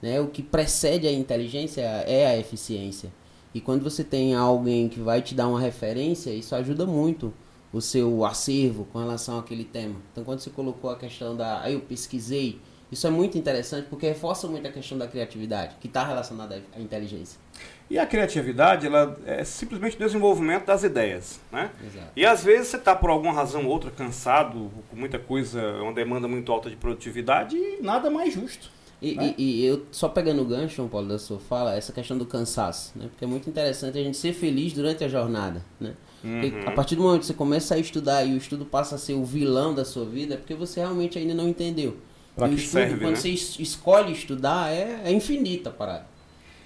[0.00, 0.20] Né?
[0.20, 3.10] O que precede a inteligência é a eficiência.
[3.54, 7.32] E quando você tem alguém que vai te dar uma referência, isso ajuda muito
[7.72, 9.96] o seu acervo com relação àquele tema.
[10.12, 11.62] Então, quando você colocou a questão da.
[11.62, 12.60] Aí eu pesquisei,
[12.92, 16.80] isso é muito interessante porque reforça muito a questão da criatividade, que está relacionada à
[16.80, 17.40] inteligência.
[17.88, 21.70] E a criatividade, ela é simplesmente o desenvolvimento das ideias, né?
[21.82, 22.12] Exato.
[22.14, 25.92] E às vezes você está por alguma razão ou outra cansado, com muita coisa, uma
[25.92, 29.34] demanda muito alta de produtividade e nada mais justo e, né?
[29.36, 32.24] e, e, eu, só pegando o gancho, João Paulo, da sua fala, essa questão do
[32.24, 33.06] cansaço, né?
[33.08, 35.94] Porque é muito interessante a gente ser feliz durante a jornada, né?
[36.24, 36.66] Uhum.
[36.66, 39.12] a partir do momento que você começa a estudar e o estudo passa a ser
[39.12, 41.98] o vilão da sua vida, é porque você realmente ainda não entendeu.
[42.34, 43.16] Pra e o estudo, serve, quando né?
[43.16, 46.06] você escolhe estudar, é, é infinita a parada.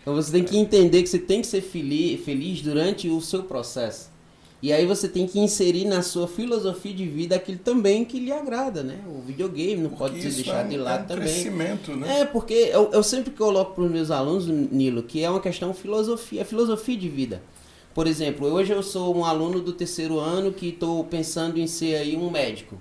[0.01, 3.43] Então você tem que entender que você tem que ser feliz, feliz durante o seu
[3.43, 4.11] processo.
[4.63, 8.31] E aí você tem que inserir na sua filosofia de vida aquilo também que lhe
[8.31, 9.01] agrada, né?
[9.09, 11.33] O videogame não porque pode ser deixado é um, de lado é um também.
[11.33, 12.21] Crescimento, né?
[12.21, 15.73] É, porque eu, eu sempre coloco para os meus alunos, Nilo, que é uma questão
[15.73, 17.43] filosofia, é filosofia de vida.
[17.95, 21.97] Por exemplo, hoje eu sou um aluno do terceiro ano que estou pensando em ser
[21.97, 22.77] aí um médico.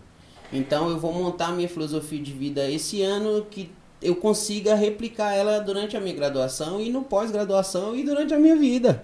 [0.52, 5.60] Então eu vou montar minha filosofia de vida esse ano que eu consiga replicar ela
[5.60, 9.04] durante a minha graduação e no pós-graduação e durante a minha vida.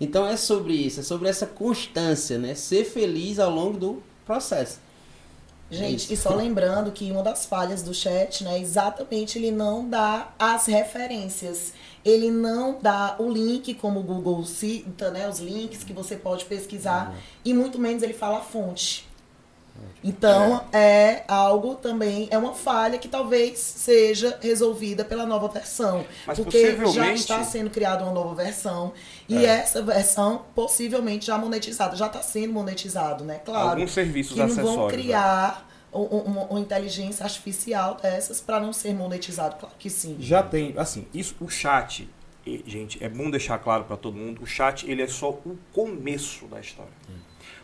[0.00, 2.54] Então é sobre isso, é sobre essa constância, né?
[2.54, 4.78] Ser feliz ao longo do processo.
[5.70, 9.86] Gente, é e só lembrando que uma das falhas do chat, né, exatamente ele não
[9.88, 11.74] dá as referências.
[12.04, 16.46] Ele não dá o link, como o Google cita, né, os links que você pode
[16.46, 17.16] pesquisar, uhum.
[17.44, 19.06] e muito menos ele fala a fonte.
[20.02, 20.78] Então, é.
[20.78, 21.24] é.
[21.28, 26.04] algo também, é uma falha que talvez seja resolvida pela nova versão.
[26.26, 26.96] Mas porque possivelmente...
[26.96, 28.92] já está sendo criada uma nova versão.
[29.28, 29.48] E é.
[29.48, 31.94] essa versão, possivelmente, já monetizada.
[31.94, 33.40] Já está sendo monetizado, né?
[33.44, 33.70] Claro.
[33.70, 34.74] Alguns serviços que não acessórios.
[34.74, 34.92] vão né?
[34.92, 39.56] criar uma, uma, inteligência artificial dessas para não ser monetizado.
[39.56, 40.16] Claro que sim.
[40.18, 42.08] Já tem, assim, isso, o chat,
[42.66, 46.46] gente, é bom deixar claro para todo mundo, o chat ele é só o começo
[46.46, 46.92] da história.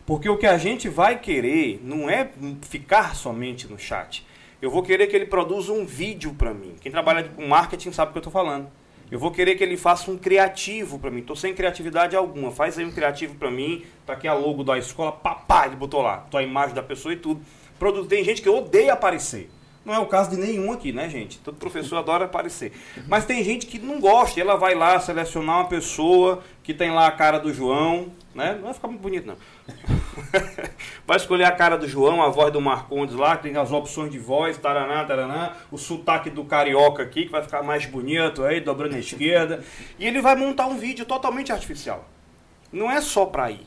[0.05, 2.29] Porque o que a gente vai querer não é
[2.61, 4.25] ficar somente no chat.
[4.61, 6.75] Eu vou querer que ele produza um vídeo para mim.
[6.79, 8.69] Quem trabalha com marketing sabe o que eu estou falando.
[9.11, 11.19] Eu vou querer que ele faça um criativo para mim.
[11.19, 12.51] Estou sem criatividade alguma.
[12.51, 13.85] Faz aí um criativo para mim.
[14.05, 15.11] Tá aqui a logo da escola.
[15.11, 16.17] Papá, ele botou lá.
[16.31, 17.41] Tua imagem da pessoa e tudo.
[18.07, 19.49] Tem gente que odeia aparecer.
[19.85, 21.37] Não é o caso de nenhum aqui, né, gente?
[21.37, 22.73] Todo professor adora aparecer.
[23.07, 24.41] Mas tem gente que não gosta.
[24.41, 28.55] Ela vai lá selecionar uma pessoa que tem lá a cara do João, né?
[28.55, 29.37] Não vai ficar muito bonito, não.
[31.05, 34.11] vai escolher a cara do João, a voz do Marcondes lá, que tem as opções
[34.11, 38.61] de voz, taraná, taraná, o sotaque do carioca aqui, que vai ficar mais bonito aí,
[38.61, 39.63] dobrando a esquerda.
[39.99, 42.07] E ele vai montar um vídeo totalmente artificial.
[42.71, 43.65] Não é só pra ir.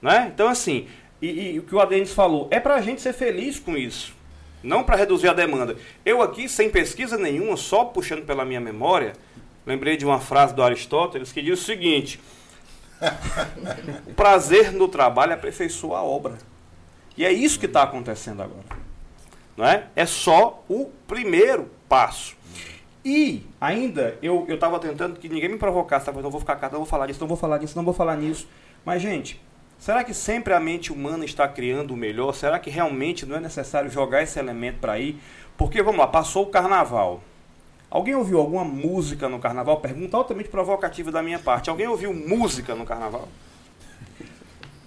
[0.00, 0.30] Né?
[0.32, 0.86] Então, assim,
[1.20, 4.18] e, e o que o Adenis falou, é pra gente ser feliz com isso
[4.62, 5.76] não para reduzir a demanda.
[6.04, 9.12] Eu aqui, sem pesquisa nenhuma, só puxando pela minha memória,
[9.66, 12.20] lembrei de uma frase do Aristóteles que diz o seguinte:
[14.06, 16.38] o prazer no trabalho aperfeiçoa a obra.
[17.16, 18.64] E é isso que está acontecendo agora.
[19.56, 19.86] Não é?
[19.96, 22.36] é só o primeiro passo.
[23.04, 26.12] E ainda, eu estava tentando que ninguém me provocasse, tá?
[26.12, 28.16] não vou ficar cá, não vou falar disso, não vou falar disso, não vou falar
[28.16, 28.48] nisso.
[28.84, 29.40] Mas, gente,
[29.78, 32.34] Será que sempre a mente humana está criando o melhor?
[32.34, 35.16] Será que realmente não é necessário jogar esse elemento para aí?
[35.56, 37.22] Porque, vamos lá, passou o carnaval.
[37.90, 39.80] Alguém ouviu alguma música no carnaval?
[39.80, 41.70] Pergunta altamente provocativa da minha parte.
[41.70, 43.28] Alguém ouviu música no carnaval?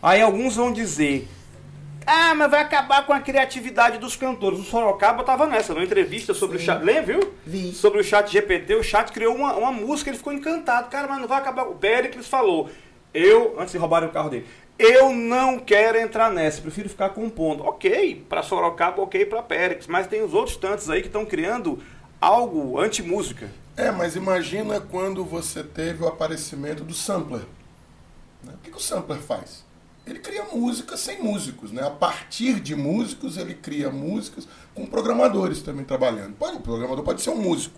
[0.01, 1.27] Aí alguns vão dizer:
[2.05, 4.59] Ah, mas vai acabar com a criatividade dos cantores.
[4.59, 6.63] O Sorocaba estava nessa, numa entrevista sobre Sim.
[6.63, 6.83] o chat.
[6.83, 7.33] Lembra, viu?
[7.43, 7.71] Vi.
[7.73, 8.75] Sobre o chat GPT.
[8.75, 10.89] O chat criou uma, uma música, ele ficou encantado.
[10.89, 11.63] Cara, mas não vai acabar.
[11.63, 12.69] O Péricles falou:
[13.11, 14.45] Eu, antes de roubarem o carro dele,
[14.77, 17.63] eu não quero entrar nessa, prefiro ficar compondo.
[17.63, 21.79] Ok, para Sorocaba, ok para Pérez, mas tem os outros tantos aí que estão criando
[22.21, 23.49] algo anti-música.
[23.75, 27.41] É, mas imagina quando você teve o aparecimento do sampler.
[28.43, 28.53] Né?
[28.53, 29.65] O que, que o sampler faz?
[30.05, 31.83] Ele cria música sem músicos, né?
[31.85, 36.35] A partir de músicos, ele cria músicas com programadores também trabalhando.
[36.35, 37.75] Pode, o programador pode ser um músico.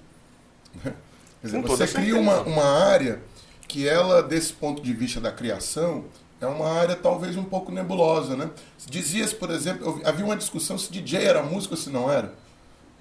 [0.83, 0.93] Né?
[1.41, 3.21] Quer dizer, você cria uma, uma área
[3.67, 6.05] que ela, desse ponto de vista da criação,
[6.39, 8.49] é uma área talvez um pouco nebulosa, né?
[8.85, 12.33] Dizia-se, por exemplo, havia uma discussão se DJ era músico ou se não era.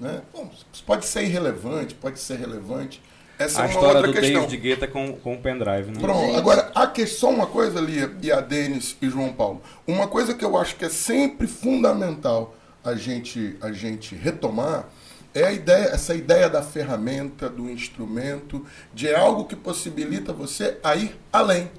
[0.03, 0.21] Né?
[0.33, 0.51] Bom,
[0.85, 3.01] pode ser irrelevante, pode ser relevante.
[3.39, 4.41] Essa a é uma história outra do questão.
[4.43, 6.01] David Guetta com, com o pendrive, né?
[6.01, 10.35] Pronto, agora, a questão, uma coisa ali, e a Denis e João Paulo, uma coisa
[10.35, 14.89] que eu acho que é sempre fundamental a gente, a gente retomar
[15.33, 20.97] é a ideia, essa ideia da ferramenta, do instrumento, de algo que possibilita você a
[20.97, 21.71] ir além.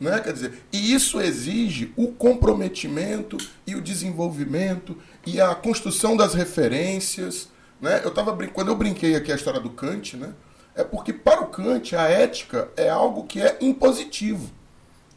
[0.00, 0.18] Né?
[0.20, 3.36] Quer dizer, e isso exige o comprometimento
[3.66, 7.48] e o desenvolvimento e a construção das referências.
[7.80, 8.00] Né?
[8.02, 10.32] Eu tava, quando eu brinquei aqui a história do Kant, né?
[10.74, 14.50] é porque para o Kant a ética é algo que é impositivo.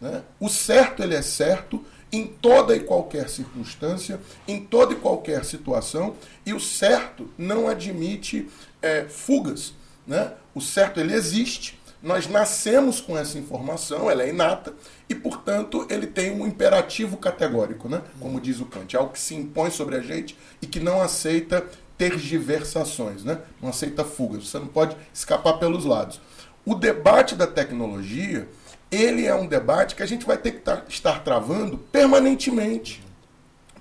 [0.02, 0.22] Né?
[0.38, 6.16] O certo ele é certo em toda e qualquer circunstância, em toda e qualquer situação,
[6.46, 8.50] e o certo não admite
[8.82, 9.74] é, fugas.
[10.06, 10.32] Né?
[10.54, 14.74] O certo ele existe, nós nascemos com essa informação, ela é inata,
[15.08, 18.02] e, portanto, ele tem um imperativo categórico, né?
[18.20, 21.02] como diz o Kant, é algo que se impõe sobre a gente e que não
[21.02, 21.66] aceita
[21.98, 23.40] tergiversações, né?
[23.62, 26.20] não aceita fugas, você não pode escapar pelos lados.
[26.66, 28.50] O debate da tecnologia,
[28.92, 33.03] ele é um debate que a gente vai ter que estar travando permanentemente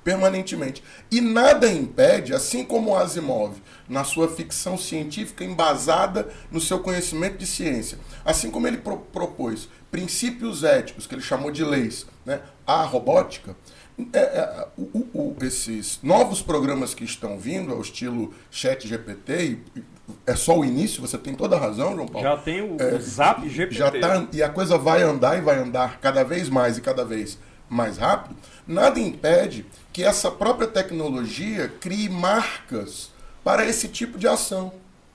[0.02, 0.82] permanentemente.
[1.10, 3.56] E nada impede, assim como Asimov,
[3.88, 9.68] na sua ficção científica embasada no seu conhecimento de ciência, assim como ele pro propôs
[9.90, 13.54] princípios éticos, que ele chamou de leis, né, à robótica,
[14.12, 19.58] é, é, o, o, esses novos programas que estão vindo, ao estilo Chat GPT,
[20.26, 22.26] é só o início, você tem toda a razão, João Paulo.
[22.26, 23.74] Já tem o, é, Zap GPT.
[23.74, 27.04] Já tá, e a coisa vai andar e vai andar cada vez mais e cada
[27.04, 27.38] vez
[27.68, 28.36] mais rápido.
[28.66, 33.10] Nada impede que essa própria tecnologia crie marcas
[33.44, 34.72] para esse tipo de ação.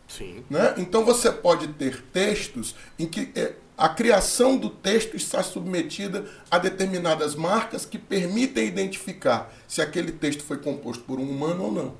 [0.07, 0.43] Sim.
[0.49, 0.75] Né?
[0.77, 6.57] Então você pode ter textos em que é, a criação do texto está submetida a
[6.57, 11.95] determinadas marcas que permitem identificar se aquele texto foi composto por um humano ou não.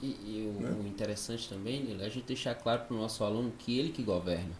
[0.00, 0.76] E, e o, né?
[0.80, 4.02] o, interessante também é a gente deixar claro para o nosso aluno que ele que
[4.02, 4.52] governa.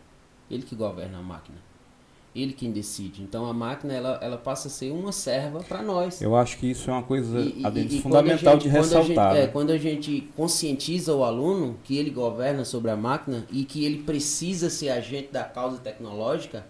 [0.51, 1.72] Ele que governa a máquina
[2.35, 3.23] ele quem decide.
[3.23, 6.21] Então a máquina ela, ela passa a ser uma serva para nós.
[6.21, 9.15] Eu acho que isso é uma coisa e, e, fundamental gente, de ressaltar.
[9.15, 12.97] Quando a, gente, é, quando a gente conscientiza o aluno que ele governa sobre a
[12.97, 16.65] máquina e que ele precisa ser agente da causa tecnológica,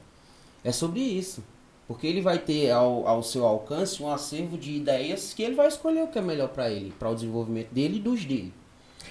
[0.64, 1.44] é sobre isso.
[1.86, 5.68] Porque ele vai ter ao, ao seu alcance um acervo de ideias que ele vai
[5.68, 8.52] escolher o que é melhor para ele, para o desenvolvimento dele e dos dele.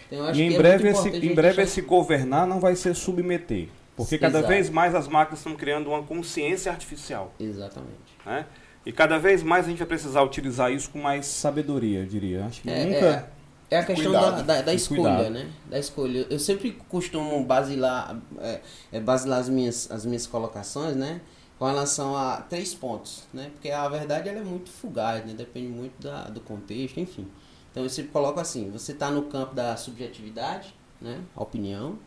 [0.08, 3.70] Então, e em, é breve esse, em breve esse governar não vai ser submeter
[4.04, 4.54] Porque cada Exato.
[4.54, 7.34] vez mais as máquinas estão criando uma consciência artificial.
[7.40, 7.92] Exatamente.
[8.26, 8.46] Né?
[8.86, 12.46] E cada vez mais a gente vai precisar utilizar isso com mais sabedoria, eu diria.
[12.46, 13.32] Acho que É, nunca.
[13.70, 14.44] É a questão Cuidado.
[14.44, 15.30] da, da, da escolha, cuidado.
[15.30, 15.50] né?
[15.70, 16.28] Da escolha.
[16.30, 18.60] Eu sempre costumo basilar, é,
[18.92, 21.22] é, basilar as, minhas, as minhas colocações, né?
[21.58, 23.50] Com relação a três pontos, né?
[23.54, 25.34] Porque a verdade ela é muito fugaz, né?
[25.34, 27.26] Depende muito da, do contexto, enfim.
[27.72, 31.22] Então eu sempre coloco assim, você está no campo da subjetividade, né?
[31.34, 31.98] A opinião.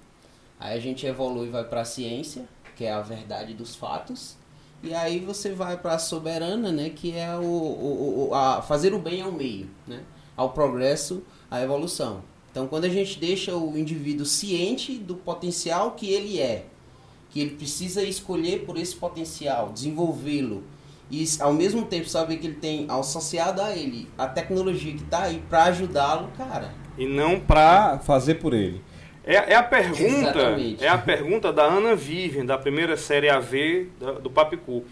[0.59, 2.45] Aí a gente evolui e vai para a ciência,
[2.77, 4.37] que é a verdade dos fatos.
[4.83, 6.91] E aí você vai para a soberana, né?
[6.91, 10.01] Que é o, o, o- a fazer o bem ao meio, né?
[10.37, 12.23] Ao progresso, à evolução.
[12.51, 16.67] Então quando a gente deixa o indivíduo ciente do potencial que ele é,
[17.31, 20.63] que ele precisa escolher por esse potencial, desenvolvê-lo
[21.11, 25.23] e ao mesmo tempo saber que ele tem associado a ele a tecnologia que está
[25.25, 26.73] aí para ajudá-lo, cara.
[26.97, 28.83] E não para fazer por ele.
[29.27, 30.85] É, é a pergunta, Exatamente.
[30.85, 34.85] é a pergunta da Ana Vivian, da primeira série AV da- do Papicu.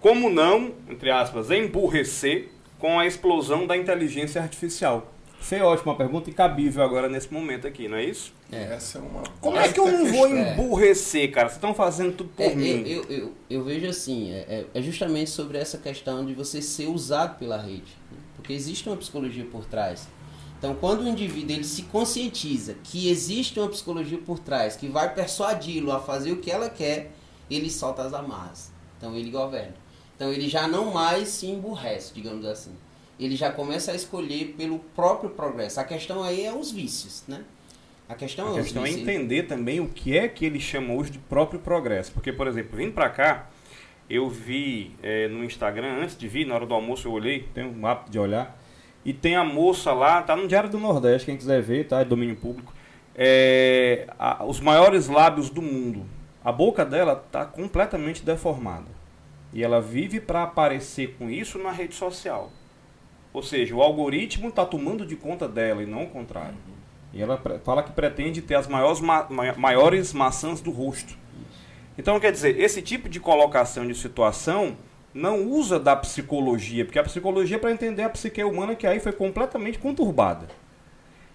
[0.00, 5.12] Como não, entre aspas, emburrecer com a explosão da inteligência artificial?
[5.38, 8.32] Foi ótima pergunta e cabível agora nesse momento aqui, não é isso?
[8.50, 9.22] Essa é uma.
[9.40, 10.26] Como é que eu não vou.
[10.26, 10.52] É.
[10.54, 11.48] emburrecer, cara?
[11.48, 12.82] Vocês estão fazendo tudo por É, mim.
[12.88, 16.60] eu, eu, eu, eu vejo assim, é, é- é justamente sobre essa questão de você
[16.60, 17.96] ser usado pela rede.
[18.10, 18.18] né?
[18.34, 20.08] Porque existe uma psicologia por trás.
[20.66, 25.14] Então, quando o indivíduo ele se conscientiza que existe uma psicologia por trás que vai
[25.14, 27.12] persuadi-lo a fazer o que ela quer,
[27.48, 28.72] ele solta as amarras.
[28.98, 29.76] Então, ele governa.
[30.16, 32.72] Então, ele já não mais se emburrece, digamos assim.
[33.16, 35.78] Ele já começa a escolher pelo próprio progresso.
[35.78, 37.44] A questão aí é os vícios, né?
[38.08, 41.12] A questão, A é questão é entender também o que é que ele chama hoje
[41.12, 42.10] de próprio progresso.
[42.10, 43.48] Porque, por exemplo, vindo pra cá,
[44.10, 47.64] eu vi é, no Instagram, antes de vir, na hora do almoço eu olhei, tem
[47.64, 48.58] um hábito de olhar,
[49.06, 52.00] e tem a moça lá, tá no Diário do Nordeste, quem quiser ver, tá?
[52.00, 52.74] É domínio público.
[53.14, 56.04] É, a- os maiores lábios do mundo.
[56.44, 58.86] A boca dela tá completamente deformada.
[59.52, 62.50] E ela vive para aparecer com isso na rede social.
[63.32, 66.56] Ou seja, o algoritmo está tomando de conta dela e não o contrário.
[67.12, 71.16] E ela fala que pretende ter as maiores, ma- ma- maiores maçãs do rosto.
[71.96, 74.76] Então, quer dizer, esse tipo de colocação de situação
[75.16, 79.00] não usa da psicologia, porque a psicologia é para entender a psique humana que aí
[79.00, 80.46] foi completamente conturbada.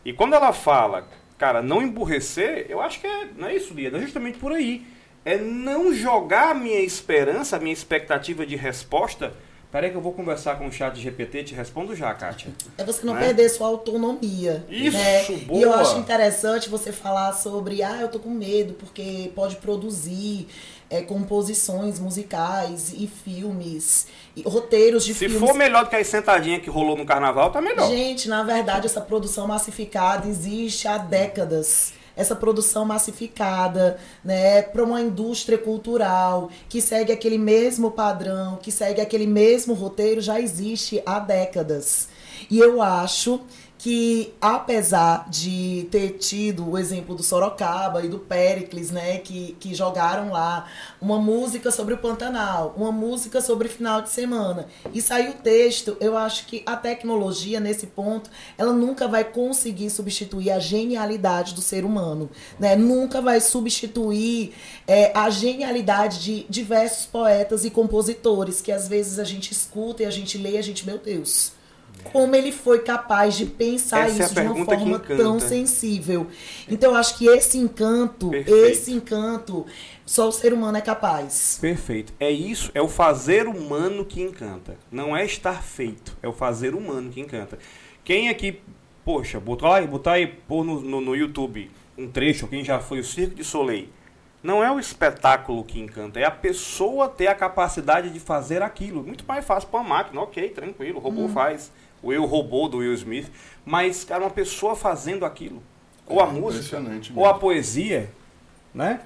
[0.05, 3.89] E quando ela fala, cara, não emburrecer, eu acho que é, não é isso, Lia,
[3.89, 4.85] é justamente por aí.
[5.25, 9.33] É não jogar a minha esperança, a minha expectativa de resposta.
[9.71, 12.51] Peraí que eu vou conversar com o chat GPT e te respondo já, Kátia.
[12.77, 13.21] É você não Né?
[13.21, 14.65] perder sua autonomia.
[14.69, 15.23] Isso, né?
[15.45, 15.59] boa.
[15.59, 20.47] E eu acho interessante você falar sobre, ah, eu tô com medo, porque pode produzir
[20.89, 25.39] é, composições musicais e filmes, e roteiros de Se filmes.
[25.39, 27.87] for melhor do que a sentadinha que rolou no carnaval, tá melhor.
[27.89, 31.93] Gente, na verdade, essa produção massificada existe há décadas.
[32.21, 39.01] Essa produção massificada, né, para uma indústria cultural que segue aquele mesmo padrão, que segue
[39.01, 42.07] aquele mesmo roteiro, já existe há décadas.
[42.49, 43.41] E eu acho
[43.81, 49.73] que apesar de ter tido o exemplo do Sorocaba e do Pericles, né, que, que
[49.73, 50.67] jogaram lá
[51.01, 55.97] uma música sobre o Pantanal, uma música sobre final de semana, e saiu o texto,
[55.99, 61.61] eu acho que a tecnologia, nesse ponto, ela nunca vai conseguir substituir a genialidade do
[61.61, 62.75] ser humano, né?
[62.75, 64.53] Nunca vai substituir
[64.85, 70.05] é, a genialidade de diversos poetas e compositores, que às vezes a gente escuta e
[70.05, 71.59] a gente lê e a gente, meu Deus...
[72.03, 76.27] Como ele foi capaz de pensar Essa é isso de uma forma tão sensível.
[76.69, 78.65] Então eu acho que esse encanto, Perfeito.
[78.65, 79.65] esse encanto,
[80.05, 81.57] só o ser humano é capaz.
[81.61, 82.13] Perfeito.
[82.19, 84.77] É isso, é o fazer humano que encanta.
[84.91, 87.57] Não é estar feito, é o fazer humano que encanta.
[88.03, 88.59] Quem aqui,
[89.05, 92.99] poxa, botar aí, botar aí pôr no, no, no YouTube um trecho, quem já foi
[92.99, 93.87] o Circo de Soleil.
[94.43, 99.03] Não é o espetáculo que encanta, é a pessoa ter a capacidade de fazer aquilo.
[99.03, 101.71] Muito mais fácil para uma máquina, ok, tranquilo, o robô faz.
[102.03, 103.27] O eu robô do Will Smith.
[103.65, 105.61] Mas, cara, uma pessoa fazendo aquilo.
[106.07, 108.09] Ou a É música, impressionante ou a poesia,
[108.73, 109.01] né?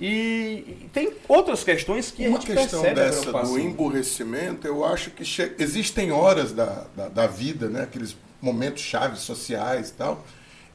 [0.00, 4.84] E tem outras questões que a Uma gente questão percebe a dessa do emburrecimento, eu
[4.84, 9.92] acho que che- existem horas da, da, da vida, né, aqueles momentos chaves sociais e
[9.94, 10.24] tal,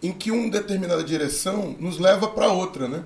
[0.02, 3.04] em que uma determinada direção nos leva para outra, né?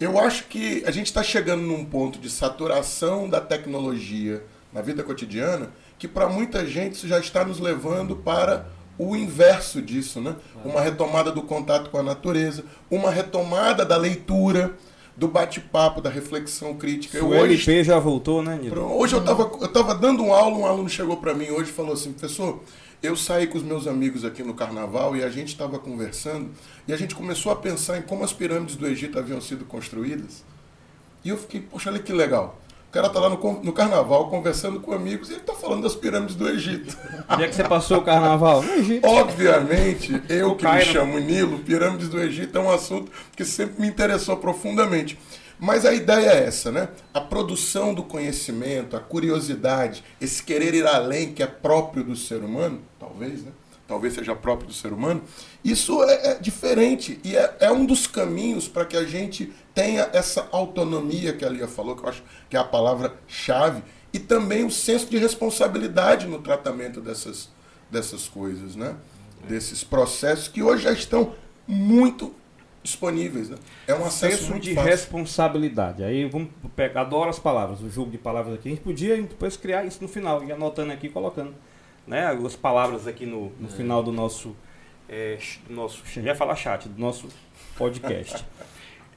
[0.00, 4.42] Eu acho que a gente está chegando num ponto de saturação da tecnologia
[4.72, 8.66] na vida cotidiana que para muita gente isso já está nos levando para
[8.98, 10.36] o inverso disso, né?
[10.64, 14.74] Uma retomada do contato com a natureza, uma retomada da leitura,
[15.16, 17.18] do bate-papo, da reflexão crítica.
[17.18, 18.96] Eu O hoje LP já voltou, né, Nilo?
[18.96, 21.72] Hoje eu estava eu tava dando um aula, um aluno chegou para mim hoje e
[21.72, 22.62] falou assim, professor,
[23.02, 26.50] eu saí com os meus amigos aqui no carnaval e a gente estava conversando
[26.86, 30.44] e a gente começou a pensar em como as pirâmides do Egito haviam sido construídas.
[31.24, 32.58] E eu fiquei, poxa, olha que legal.
[32.92, 35.94] O cara tá lá no, no carnaval conversando com amigos e ele tá falando das
[35.94, 36.94] pirâmides do Egito.
[37.26, 38.62] Onde é que você passou o carnaval?
[38.62, 39.08] No Egito.
[39.08, 43.80] Obviamente, eu o que me chamo Nilo, pirâmides do Egito é um assunto que sempre
[43.80, 45.18] me interessou profundamente.
[45.58, 46.90] Mas a ideia é essa, né?
[47.14, 52.44] A produção do conhecimento, a curiosidade, esse querer ir além que é próprio do ser
[52.44, 53.52] humano, talvez, né?
[53.88, 55.22] Talvez seja próprio do ser humano.
[55.64, 60.08] Isso é, é diferente e é, é um dos caminhos para que a gente tenha
[60.12, 63.82] essa autonomia que a Lia falou, que eu acho que é a palavra-chave,
[64.12, 67.48] e também o senso de responsabilidade no tratamento dessas,
[67.90, 68.96] dessas coisas, né?
[69.48, 71.34] Desses processos que hoje já estão
[71.66, 72.34] muito
[72.82, 73.56] disponíveis, né?
[73.86, 74.90] É um acesso senso muito de fácil.
[74.90, 76.02] responsabilidade.
[76.02, 78.68] Aí vamos pegar, adoro as palavras, o jogo de palavras aqui.
[78.68, 81.54] A gente podia depois criar isso no final, e anotando aqui, colocando,
[82.06, 83.70] né, as palavras aqui no, no é.
[83.70, 84.54] final do nosso
[85.08, 87.28] é, do nosso, já falar chat, do nosso
[87.76, 88.44] podcast.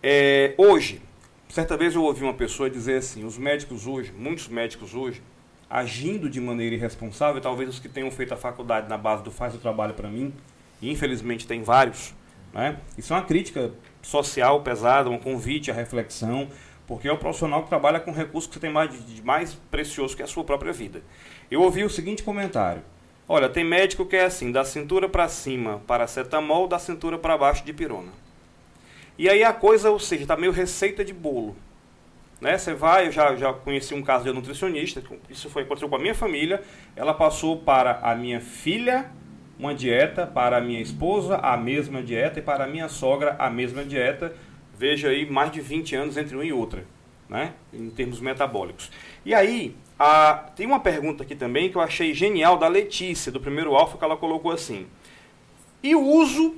[0.08, 1.02] É, hoje,
[1.50, 5.20] certa vez eu ouvi uma pessoa dizer assim: os médicos hoje, muitos médicos hoje,
[5.68, 9.56] agindo de maneira irresponsável, talvez os que tenham feito a faculdade na base do faz
[9.56, 10.32] o trabalho para mim,
[10.80, 12.14] e infelizmente tem vários,
[12.54, 12.78] né?
[12.96, 16.50] isso é uma crítica social pesada, um convite à reflexão,
[16.86, 20.16] porque é o profissional que trabalha com recursos que você tem mais, de mais precioso
[20.16, 21.02] que a sua própria vida.
[21.50, 22.84] Eu ouvi o seguinte comentário:
[23.28, 27.66] Olha, tem médico que é assim, da cintura para cima paracetamol, da cintura para baixo
[27.66, 28.12] de pirona.
[29.18, 31.56] E aí a coisa, ou seja, está meio receita de bolo.
[32.40, 32.58] Né?
[32.58, 36.00] Você vai, eu já, já conheci um caso de nutricionista, isso foi aconteceu com a
[36.00, 36.62] minha família.
[36.96, 39.10] Ela passou para a minha filha
[39.58, 43.50] uma dieta, para a minha esposa a mesma dieta e para a minha sogra a
[43.50, 44.36] mesma dieta.
[44.78, 46.84] Veja aí mais de 20 anos entre uma e outra,
[47.30, 47.54] né?
[47.74, 48.92] em termos metabólicos.
[49.26, 53.40] E aí, a, tem uma pergunta aqui também que eu achei genial da Letícia, do
[53.40, 54.88] primeiro alfa, que ela colocou assim.
[55.82, 56.56] E o uso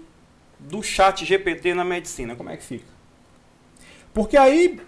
[0.60, 2.86] do chat GPT na medicina, como é que fica?
[4.14, 4.80] Porque aí,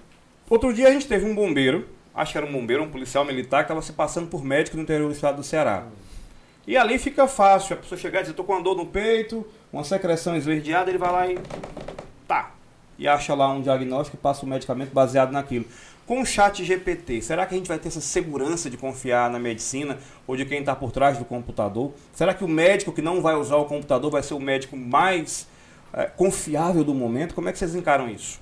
[0.50, 3.60] outro dia a gente teve um bombeiro, acho que era um bombeiro, um policial militar,
[3.60, 5.86] que estava se passando por médico no interior do estado do Ceará.
[6.66, 9.46] E ali fica fácil, a pessoa chegar e dizer, estou com uma dor no peito,
[9.72, 11.38] uma secreção esverdeada, ele vai lá e
[12.28, 12.52] tá.
[12.98, 15.66] E acha lá um diagnóstico e passa o medicamento baseado naquilo.
[16.10, 19.38] Com o chat GPT, será que a gente vai ter essa segurança de confiar na
[19.38, 19.96] medicina
[20.26, 21.94] ou de quem está por trás do computador?
[22.16, 25.46] Será que o médico que não vai usar o computador vai ser o médico mais
[25.94, 27.36] é, confiável do momento?
[27.36, 28.40] Como é que vocês encaram isso?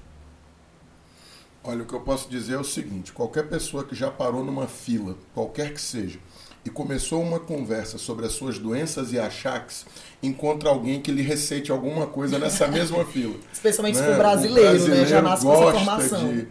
[1.61, 4.67] Olha, o que eu posso dizer é o seguinte: qualquer pessoa que já parou numa
[4.67, 6.19] fila, qualquer que seja,
[6.63, 9.85] e começou uma conversa sobre as suas doenças e achaques,
[10.23, 13.35] encontra alguém que lhe receite alguma coisa nessa mesma fila.
[13.51, 14.03] Especialmente né?
[14.03, 15.05] se for brasileiro, brasileiro, né?
[15.09, 16.33] Já nasce com essa formação.
[16.33, 16.47] De...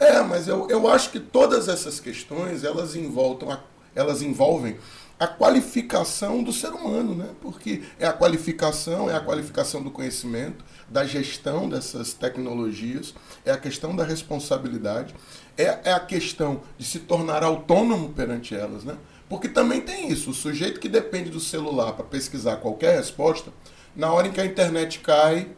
[0.00, 3.60] É, mas eu, eu acho que todas essas questões, elas, a,
[3.94, 4.78] elas envolvem
[5.18, 7.28] a qualificação do ser humano, né?
[7.42, 13.58] Porque é a qualificação, é a qualificação do conhecimento, da gestão dessas tecnologias, é a
[13.58, 15.14] questão da responsabilidade,
[15.58, 18.96] é, é a questão de se tornar autônomo perante elas, né?
[19.28, 23.52] Porque também tem isso, o sujeito que depende do celular para pesquisar qualquer resposta,
[23.94, 25.48] na hora em que a internet cai,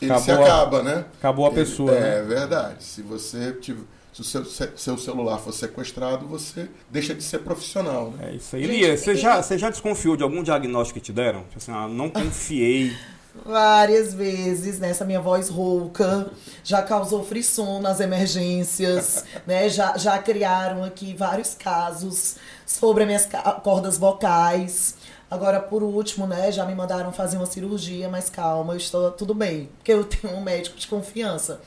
[0.00, 1.04] ele acabou se acaba, a, né?
[1.18, 1.92] Acabou a pessoa.
[1.92, 2.18] É, né?
[2.18, 2.84] é verdade.
[2.84, 3.82] Se você tiver
[4.12, 4.44] se o seu,
[4.76, 8.10] seu, celular for sequestrado, você deixa de ser profissional.
[8.10, 8.30] Né?
[8.30, 8.66] É isso aí.
[8.66, 11.44] Lia, você já, você já desconfiou de algum diagnóstico que te deram?
[11.44, 12.96] Tipo assim, ah, não confiei.
[13.44, 15.08] Várias vezes, nessa né?
[15.08, 16.28] minha voz rouca,
[16.64, 19.68] já causou frisson nas emergências, né?
[19.68, 22.36] Já, já criaram aqui vários casos
[22.66, 23.28] sobre as minhas
[23.62, 24.96] cordas vocais.
[25.30, 29.34] Agora, por último, né, já me mandaram fazer uma cirurgia, mas calma, eu estou tudo
[29.34, 31.60] bem, porque eu tenho um médico de confiança.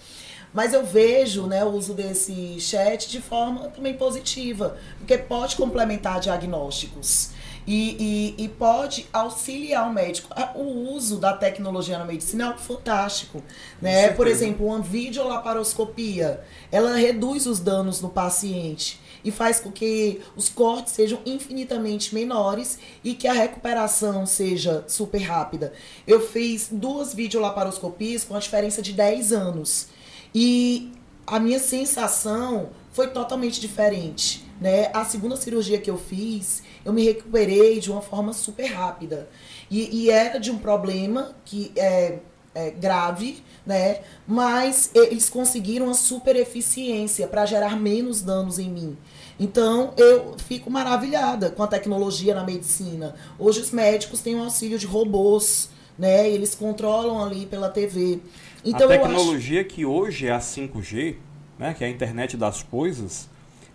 [0.53, 6.19] Mas eu vejo né, o uso desse chat de forma também positiva, porque pode complementar
[6.19, 7.29] diagnósticos.
[7.65, 10.33] E, e, e, pode auxiliar o médico.
[10.55, 13.43] O uso da tecnologia na medicina é algo fantástico.
[13.79, 14.09] Né?
[14.09, 16.41] Por exemplo, uma videolaparoscopia,
[16.71, 22.79] ela reduz os danos no paciente e faz com que os cortes sejam infinitamente menores
[23.03, 25.73] e que a recuperação seja super rápida.
[26.07, 29.87] Eu fiz duas videolaparoscopias com a diferença de 10 anos.
[30.33, 30.91] E
[31.25, 34.45] a minha sensação foi totalmente diferente.
[34.59, 34.91] Né?
[34.93, 39.29] A segunda cirurgia que eu fiz, eu me recuperei de uma forma super rápida.
[39.69, 42.19] E, e era de um problema que é,
[42.53, 43.99] é, grave, né?
[44.27, 48.97] Mas eles conseguiram uma super eficiência para gerar menos danos em mim.
[49.39, 53.15] Então eu fico maravilhada com a tecnologia na medicina.
[53.39, 56.29] Hoje os médicos têm o auxílio de robôs, né?
[56.29, 58.19] Eles controlam ali pela TV.
[58.63, 59.69] Então, a tecnologia acho...
[59.69, 61.15] que hoje é a 5G,
[61.57, 63.27] né, que é a internet das coisas,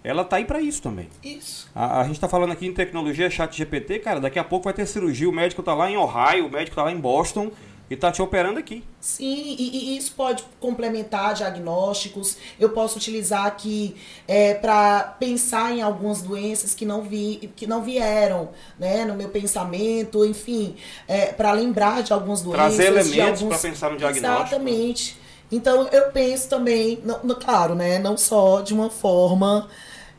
[0.03, 1.09] ela tá aí para isso também.
[1.23, 1.69] Isso.
[1.75, 4.73] A, a gente está falando aqui em tecnologia chat GPT, cara, daqui a pouco vai
[4.73, 7.51] ter cirurgia, o médico tá lá em Ohio, o médico tá lá em Boston,
[7.89, 8.83] e está te operando aqui.
[9.01, 12.37] Sim, e, e, isso pode complementar diagnósticos.
[12.59, 13.95] Eu posso utilizar aqui
[14.27, 19.29] é, para pensar em algumas doenças que não, vi, que não vieram né, no meu
[19.29, 20.75] pensamento, enfim,
[21.07, 22.77] é, para lembrar de algumas doenças.
[22.77, 23.61] Trazer elementos alguns...
[23.61, 24.47] para pensar no diagnóstico.
[24.47, 25.19] Exatamente.
[25.51, 27.01] Então eu penso também,
[27.41, 29.69] claro, né, não só de uma forma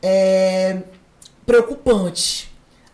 [0.02, 0.78] é,
[1.44, 2.47] preocupante.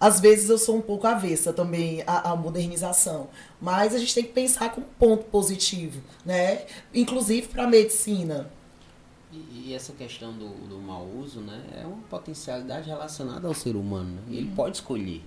[0.04, 4.22] Às vezes eu sou um pouco avessa também à, à modernização, mas a gente tem
[4.22, 6.66] que pensar com ponto positivo, né?
[6.92, 8.50] Inclusive para a medicina.
[9.32, 13.76] E, e, essa questão do, do mau uso, né, é uma potencialidade relacionada ao ser
[13.76, 14.16] humano.
[14.26, 14.36] Né?
[14.36, 14.54] Ele uhum.
[14.54, 15.22] pode escolher.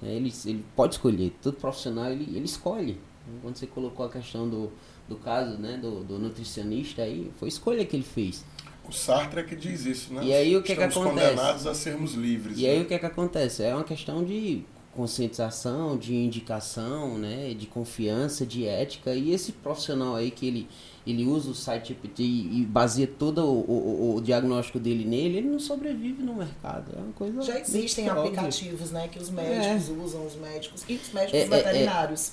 [0.00, 0.14] Né?
[0.14, 1.36] Ele, ele pode escolher.
[1.42, 2.96] Todo profissional ele, ele escolhe.
[3.42, 4.70] Quando você colocou a questão do,
[5.08, 8.44] do caso né, do, do nutricionista aí, foi escolha que ele fez.
[8.90, 10.22] O Sartre é que diz isso, né?
[10.24, 11.28] E aí o que, Estamos que acontece?
[11.28, 12.58] condenados a sermos livres.
[12.58, 12.70] E né?
[12.70, 13.62] aí o que, que acontece?
[13.62, 19.14] É uma questão de conscientização, de indicação, né, de confiança, de ética.
[19.14, 20.68] E esse profissional aí que ele,
[21.06, 25.48] ele usa o site GPT e baseia todo o, o, o diagnóstico dele nele, ele
[25.48, 26.92] não sobrevive no mercado.
[26.96, 27.40] É uma coisa.
[27.42, 29.92] Já existem aplicativos, né, que os médicos é.
[29.92, 32.32] usam, os médicos e os médicos É, é, veterinários.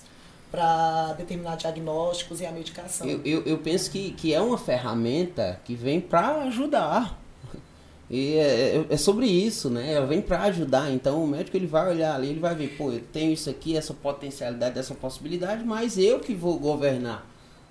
[0.51, 3.05] Para determinar diagnósticos e a medicação.
[3.07, 7.19] Eu, eu, eu penso que, que é uma ferramenta que vem para ajudar.
[8.09, 9.91] E é, é- é sobre isso, né?
[9.93, 10.89] Ela vem para ajudar.
[10.91, 13.75] Então o médico ele vai olhar ali, ele vai ver, pô, eu tenho isso aqui,
[13.75, 17.27] essa potencialidade, essa possibilidade, mas eu que vou governar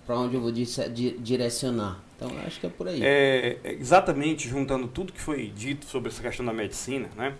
[0.07, 1.99] para onde eu vou di- di- direcionar.
[2.17, 3.01] Então eu acho que é por aí.
[3.03, 7.33] É, exatamente juntando tudo que foi dito sobre essa questão da medicina, né?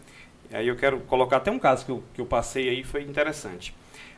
[0.51, 3.03] E aí eu quero colocar até um caso que eu, que eu passei aí, foi
[3.03, 3.75] interessante.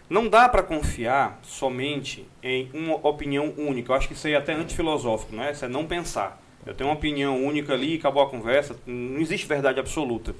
[0.08, 3.92] Não dá para confiar somente em uma opinião única.
[3.92, 5.52] Eu acho que isso aí é até antifilosófico, né?
[5.52, 6.40] Isso é não pensar.
[6.64, 10.34] Eu tenho uma opinião única ali, acabou a conversa, não existe verdade absoluta.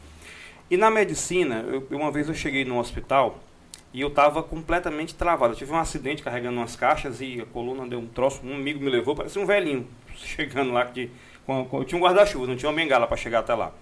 [0.70, 3.38] E na medicina, eu, uma vez eu cheguei no hospital
[3.92, 5.52] e eu estava completamente travado.
[5.52, 8.80] Eu tive um acidente carregando umas caixas e a coluna deu um troço, um amigo
[8.80, 10.84] me levou, parecia um velhinho chegando lá.
[10.84, 11.10] De,
[11.46, 13.72] com, com, eu tinha um guarda-chuva, não tinha uma bengala para chegar até lá.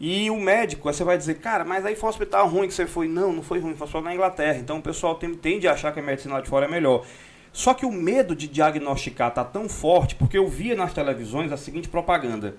[0.00, 2.86] E o médico, você vai dizer, cara, mas aí foi um hospital ruim que você
[2.86, 3.08] foi.
[3.08, 4.58] Não, não foi ruim, foi só na Inglaterra.
[4.58, 7.04] Então o pessoal tem, tende a achar que a medicina lá de fora é melhor.
[7.52, 11.56] Só que o medo de diagnosticar tá tão forte, porque eu via nas televisões a
[11.56, 12.56] seguinte propaganda: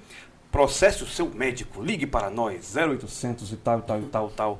[0.51, 4.31] processe o seu médico, ligue para nós, 0800 e tal, e tal, e tal, e
[4.33, 4.59] tal.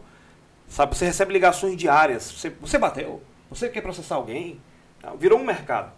[0.69, 2.31] Sabe, você recebe ligações diárias.
[2.31, 3.21] Você, você bateu?
[3.49, 4.61] Você quer processar alguém?
[5.17, 5.91] Virou um mercado.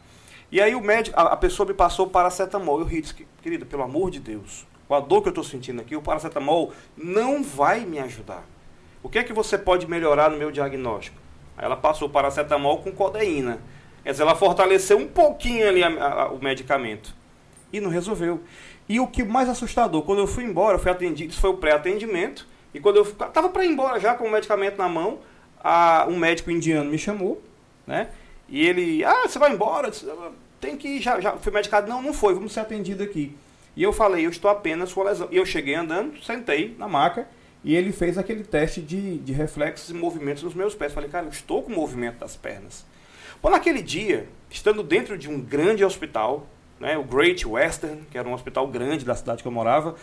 [0.52, 2.80] E aí o médico, a, a pessoa me passou paracetamol.
[2.80, 5.80] Eu ri, disse, querida, pelo amor de Deus, com a dor que eu estou sentindo
[5.80, 8.44] aqui, o paracetamol não vai me ajudar.
[9.02, 11.16] O que é que você pode melhorar no meu diagnóstico?
[11.58, 13.60] Aí ela passou paracetamol com codeína.
[14.04, 17.16] Quer dizer, ela fortaleceu um pouquinho ali a, a, o medicamento.
[17.72, 18.42] E não resolveu.
[18.90, 21.58] E o que mais assustador, quando eu fui embora, eu fui atendido, isso foi o
[21.58, 25.20] pré-atendimento, e quando eu estava para ir embora já com o medicamento na mão,
[25.64, 27.42] a, um médico indiano me chamou,
[27.88, 28.10] né?
[28.50, 29.90] E ele, ah, você vai embora?
[30.60, 31.88] Tem que ir, já, já fui medicado.
[31.88, 33.34] Não, não foi, vamos ser atendido aqui.
[33.76, 35.28] E eu falei, eu estou apenas com lesão.
[35.32, 37.28] E eu cheguei andando, sentei na maca,
[37.64, 40.94] e ele fez aquele teste de, de reflexos e movimentos nos meus pés.
[40.94, 42.86] Falei, cara, eu estou com movimento das pernas.
[43.42, 46.48] Bom, naquele dia, estando dentro de um grande hospital,
[46.80, 49.96] né, o Great Western, que era um hospital grande da cidade que eu morava,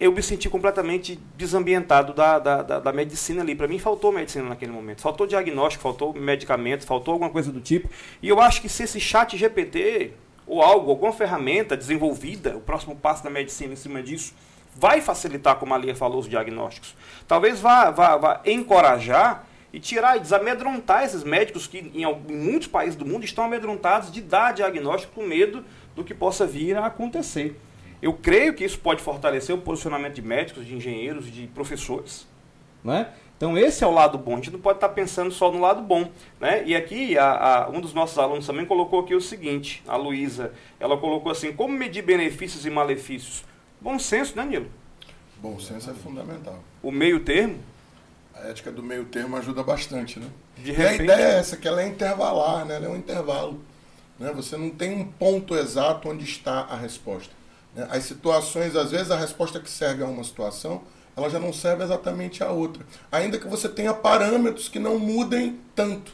[0.00, 3.56] eu me senti completamente desambientado da, da, da, da medicina ali.
[3.56, 5.00] Para mim, faltou medicina naquele momento.
[5.00, 7.88] Faltou diagnóstico, faltou medicamento, faltou alguma coisa do tipo.
[8.22, 10.12] E eu acho que se esse chat GPT
[10.48, 14.34] ou algo, alguma ferramenta desenvolvida, o próximo passo da medicina em cima disso,
[14.74, 16.94] vai facilitar, como a Lia falou, os diagnósticos.
[17.26, 22.68] Talvez vá, vá, vá encorajar e tirar e desamedrontar esses médicos que em, em muitos
[22.68, 26.86] países do mundo estão amedrontados de dar diagnóstico com medo do que possa vir a
[26.86, 27.60] acontecer.
[28.00, 32.26] Eu creio que isso pode fortalecer o posicionamento de médicos, de engenheiros, de professores.
[32.82, 33.08] Né?
[33.38, 34.32] Então esse é o lado bom.
[34.32, 36.10] A gente não pode estar pensando só no lado bom.
[36.40, 36.64] Né?
[36.66, 40.52] E aqui a, a, um dos nossos alunos também colocou aqui o seguinte, a Luísa,
[40.80, 43.44] ela colocou assim, como medir benefícios e malefícios?
[43.80, 44.66] Bom senso, né, Nilo?
[45.36, 46.58] Bom senso é fundamental.
[46.82, 47.60] O meio termo?
[48.34, 50.26] A ética do meio termo ajuda bastante, né?
[50.56, 52.74] De e repente- a ideia é essa, que ela é intervalar, né?
[52.76, 53.60] Ela é um intervalo.
[54.18, 54.32] Né?
[54.34, 57.32] Você não tem um ponto exato onde está a resposta.
[57.72, 57.86] né?
[57.88, 60.82] As situações, às vezes, a resposta que serve a uma situação,
[61.18, 62.86] ela já não serve exatamente a outra.
[63.10, 66.12] Ainda que você tenha parâmetros que não mudem tanto.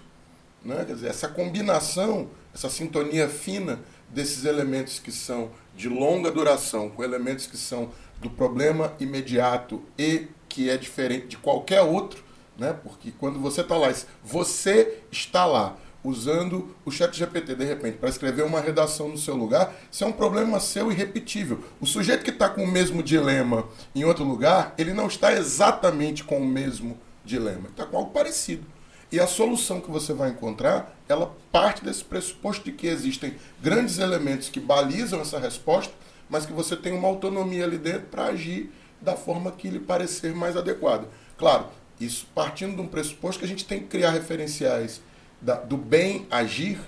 [0.65, 0.83] Né?
[0.87, 7.05] Quer dizer, essa combinação, essa sintonia fina desses elementos que são de longa duração com
[7.05, 7.91] elementos que são
[8.21, 12.25] do problema imediato e que é diferente de qualquer outro,
[12.57, 12.73] né?
[12.83, 13.93] Porque quando você está lá,
[14.23, 19.35] você está lá usando o chat GPT de repente para escrever uma redação no seu
[19.35, 21.65] lugar, isso é um problema seu irrepetível.
[21.81, 26.23] O sujeito que está com o mesmo dilema em outro lugar, ele não está exatamente
[26.23, 28.65] com o mesmo dilema, está com algo parecido.
[29.11, 33.99] E a solução que você vai encontrar, ela parte desse pressuposto de que existem grandes
[33.99, 35.95] elementos que balizam essa resposta,
[36.29, 40.35] mas que você tem uma autonomia ali dentro para agir da forma que lhe parecer
[40.35, 41.07] mais adequada.
[41.39, 41.67] Claro,
[42.01, 45.01] isso partindo de um pressuposto que a gente tem que criar referenciais
[45.45, 46.81] da, do bem agir,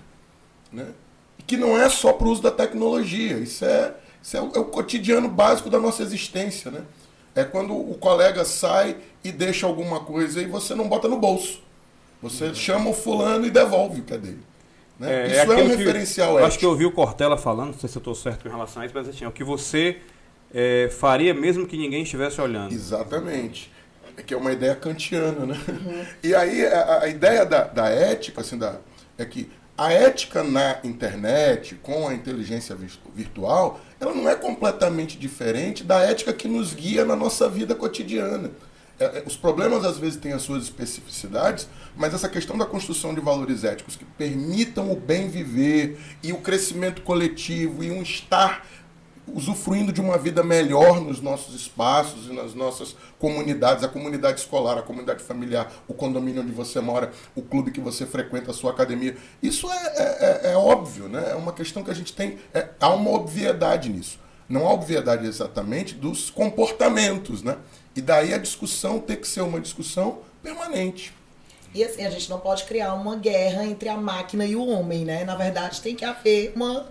[0.72, 0.86] né?
[1.38, 4.52] e que não é só para o uso da tecnologia, isso é, isso é o,
[4.54, 6.70] é o cotidiano básico da nossa existência.
[6.70, 6.80] Né?
[7.34, 11.61] É quando o colega sai e deixa alguma coisa e você não bota no bolso.
[12.22, 14.40] Você chama o fulano e devolve o que é dele.
[14.98, 15.12] Né?
[15.12, 16.48] É, isso é, aquilo um que- referencial eu ético.
[16.48, 18.80] Acho que eu ouvi o Cortella falando, não sei se eu estou certo em relação
[18.82, 19.98] a isso, mas assim, é o que você
[20.54, 22.72] é, faria mesmo que ninguém estivesse olhando.
[22.72, 23.70] Exatamente.
[24.16, 25.56] É que é uma ideia kantiana, né?
[26.22, 28.76] E aí a, a ideia da, da ética, assim, da,
[29.18, 32.74] é que a ética na internet, com a inteligência
[33.14, 38.50] virtual, ela não é completamente diferente da ética que nos guia na nossa vida cotidiana.
[38.98, 43.14] É, é, os problemas às vezes têm as suas especificidades, mas essa questão da construção
[43.14, 48.66] de valores éticos que permitam o bem viver e o crescimento coletivo e um estar
[49.32, 54.78] usufruindo de uma vida melhor nos nossos espaços e nas nossas comunidades, a comunidade escolar,
[54.78, 58.70] a comunidade familiar, o condomínio onde você mora, o clube que você frequenta, a sua
[58.70, 59.16] academia.
[59.42, 61.30] Isso é, é- é- é óbvio, né?
[61.30, 62.38] É uma questão que a gente tem.
[62.54, 64.18] é- há uma obviedade nisso.
[64.48, 67.56] Não há obviedade exatamente dos comportamentos, né?
[67.96, 71.12] E daí a discussão tem que ser uma discussão permanente.
[71.74, 75.04] E assim, a gente não pode criar uma guerra entre a máquina e o homem,
[75.04, 75.24] né?
[75.24, 76.86] Na verdade, tem que haver uma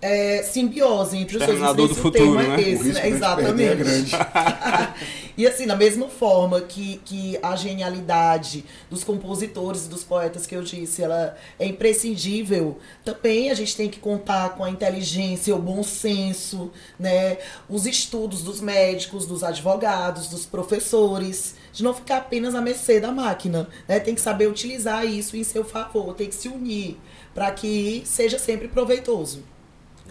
[0.00, 1.58] é, simbiose entre os dois.
[1.58, 2.62] Não sei Exterminador se do o futuro, termo né?
[2.62, 3.00] é esse, né?
[3.00, 3.76] é Exatamente.
[3.76, 4.12] grande.
[5.36, 10.54] e assim, da mesma forma que, que a genialidade dos compositores e dos poetas que
[10.54, 15.58] eu disse, ela é imprescindível, também a gente tem que contar com a inteligência, o
[15.58, 17.38] bom senso, né?
[17.68, 23.10] Os estudos dos médicos, dos advogados, dos professores, de não ficar apenas à mercê da
[23.10, 23.98] máquina, né?
[23.98, 26.98] Tem que saber utilizar isso em seu favor, tem que se unir
[27.34, 29.55] para que seja sempre proveitoso.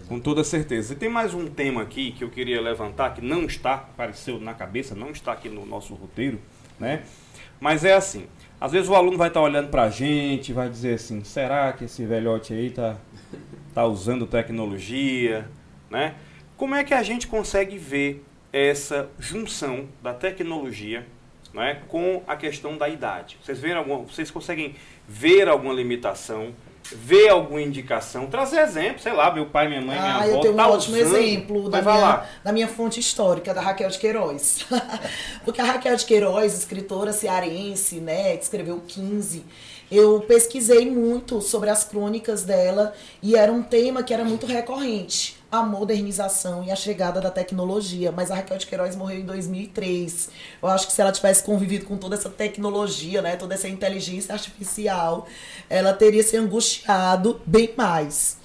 [0.07, 0.93] Com toda certeza.
[0.93, 4.53] E tem mais um tema aqui que eu queria levantar, que não está, apareceu na
[4.53, 6.39] cabeça, não está aqui no nosso roteiro,
[6.79, 7.03] né?
[7.59, 8.27] Mas é assim,
[8.61, 12.05] às vezes o aluno vai estar olhando pra gente, vai dizer assim, será que esse
[12.05, 12.97] velhote aí tá,
[13.73, 15.49] tá usando tecnologia,
[15.89, 16.13] né?
[16.55, 21.05] Como é que a gente consegue ver essa junção da tecnologia
[21.53, 23.37] né, com a questão da idade?
[23.43, 24.75] Vocês, veem alguma, vocês conseguem
[25.07, 26.53] ver alguma limitação?
[26.91, 30.25] Ver alguma indicação, trazer exemplo, sei lá, meu pai, minha mãe, minha Ah, avó.
[30.35, 31.15] eu tenho um tá ótimo usando.
[31.17, 32.25] exemplo da minha, lá.
[32.43, 34.65] da minha fonte histórica, da Raquel de Queiroz.
[35.43, 39.43] Porque a Raquel de Queiroz, escritora cearense, né, que escreveu 15,
[39.91, 45.37] eu pesquisei muito sobre as crônicas dela e era um tema que era muito recorrente,
[45.59, 48.11] a modernização e a chegada da tecnologia.
[48.11, 50.29] Mas a Raquel de Queiroz morreu em 2003.
[50.61, 54.33] Eu acho que se ela tivesse convivido com toda essa tecnologia, né, toda essa inteligência
[54.33, 55.27] artificial,
[55.69, 58.37] ela teria se angustiado bem mais.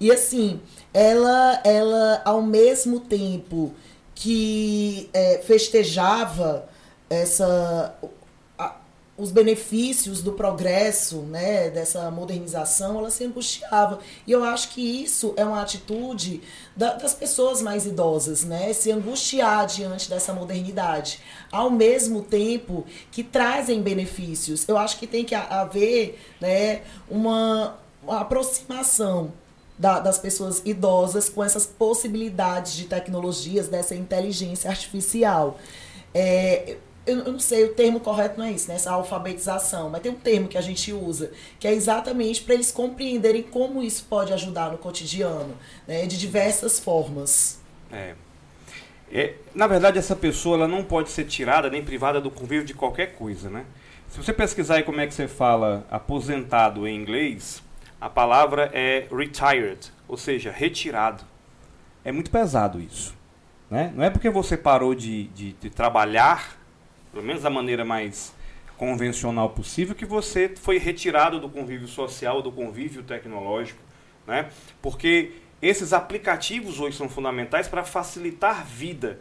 [0.00, 0.60] E assim,
[0.92, 3.72] ela, ela ao mesmo tempo
[4.14, 6.68] que é, festejava
[7.10, 7.94] essa,
[9.16, 14.00] os benefícios do progresso, né, dessa modernização, ela se angustiava.
[14.26, 16.40] E eu acho que isso é uma atitude
[16.76, 21.20] da- das pessoas mais idosas, né, se angustiar diante dessa modernidade,
[21.52, 24.68] ao mesmo tempo que trazem benefícios.
[24.68, 29.32] Eu acho que tem que ha- haver, né, uma, uma aproximação
[29.78, 35.56] da- das pessoas idosas com essas possibilidades de tecnologias, dessa inteligência artificial.
[36.12, 36.76] É,
[37.06, 38.74] eu, eu não sei, o termo correto não é isso, né?
[38.74, 42.70] Essa alfabetização, mas tem um termo que a gente usa, que é exatamente para eles
[42.70, 45.54] compreenderem como isso pode ajudar no cotidiano,
[45.86, 46.06] né?
[46.06, 47.60] De diversas formas.
[47.92, 48.14] É.
[49.12, 52.74] É, na verdade, essa pessoa ela não pode ser tirada nem privada do convívio de
[52.74, 53.64] qualquer coisa, né?
[54.08, 57.62] Se você pesquisar aí como é que você fala aposentado em inglês,
[58.00, 61.24] a palavra é retired, ou seja, retirado.
[62.04, 63.14] É muito pesado isso.
[63.70, 63.92] Né?
[63.94, 66.56] Não é porque você parou de, de, de trabalhar,
[67.14, 68.34] pelo menos da maneira mais
[68.76, 73.80] convencional possível, que você foi retirado do convívio social, do convívio tecnológico.
[74.26, 74.50] Né?
[74.82, 79.20] Porque esses aplicativos hoje são fundamentais para facilitar vida.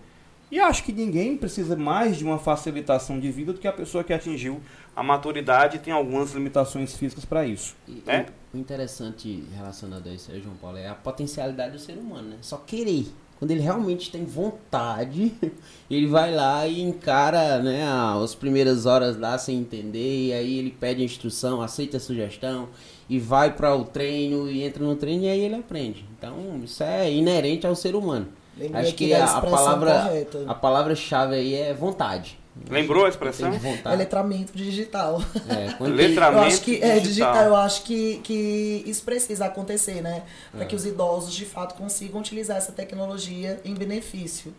[0.51, 4.03] E acho que ninguém precisa mais de uma facilitação de vida do que a pessoa
[4.03, 4.61] que atingiu
[4.95, 7.75] a maturidade e tem algumas limitações físicas para isso.
[7.87, 8.27] E né?
[8.53, 12.37] O interessante relacionado a isso João Paulo, é a potencialidade do ser humano, né?
[12.41, 13.07] Só querer.
[13.43, 15.33] Quando ele realmente tem vontade,
[15.91, 17.83] ele vai lá e encara né,
[18.23, 22.69] as primeiras horas lá sem entender, e aí ele pede a instrução, aceita a sugestão,
[23.09, 26.05] e vai para o treino, e entra no treino, e aí ele aprende.
[26.17, 28.29] Então, isso é inerente ao ser humano.
[28.57, 30.43] Lembrei Acho que da a, palavra correta.
[30.47, 32.39] a palavra-chave aí é vontade.
[32.69, 33.51] Lembrou a expressão?
[33.83, 35.21] É letramento digital.
[35.49, 37.33] É, quando Letramento Eu acho que é digital.
[37.33, 40.23] digital, eu acho que, que isso precisa acontecer, né?
[40.51, 44.53] Para que os idosos de fato consigam utilizar essa tecnologia em benefício.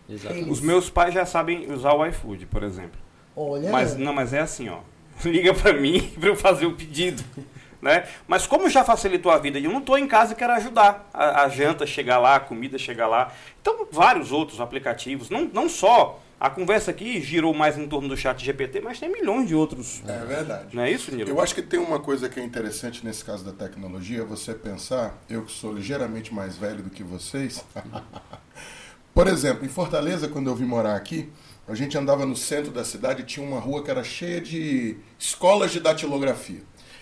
[0.49, 2.99] Os meus pais já sabem usar o iFood, por exemplo.
[3.35, 4.79] Olha, Mas não, mas é assim, ó.
[5.23, 7.23] Liga pra mim pra eu fazer o pedido.
[7.81, 8.05] Né?
[8.27, 11.07] Mas como já facilitou a vida, e eu não estou em casa e quero ajudar
[11.13, 13.31] a, a janta chegar lá, a comida chegar lá.
[13.61, 18.15] Então, vários outros aplicativos, não, não só a conversa aqui girou mais em torno do
[18.15, 20.03] chat GPT, mas tem milhões de outros.
[20.07, 20.75] É verdade.
[20.75, 21.27] Não é isso, Nilo?
[21.27, 25.19] Eu acho que tem uma coisa que é interessante nesse caso da tecnologia, você pensar,
[25.27, 27.65] eu que sou ligeiramente mais velho do que vocês.
[29.11, 31.31] Por exemplo, em Fortaleza, quando eu vim morar aqui,
[31.67, 34.97] a gente andava no centro da cidade e tinha uma rua que era cheia de
[35.17, 36.61] escolas de datilografia.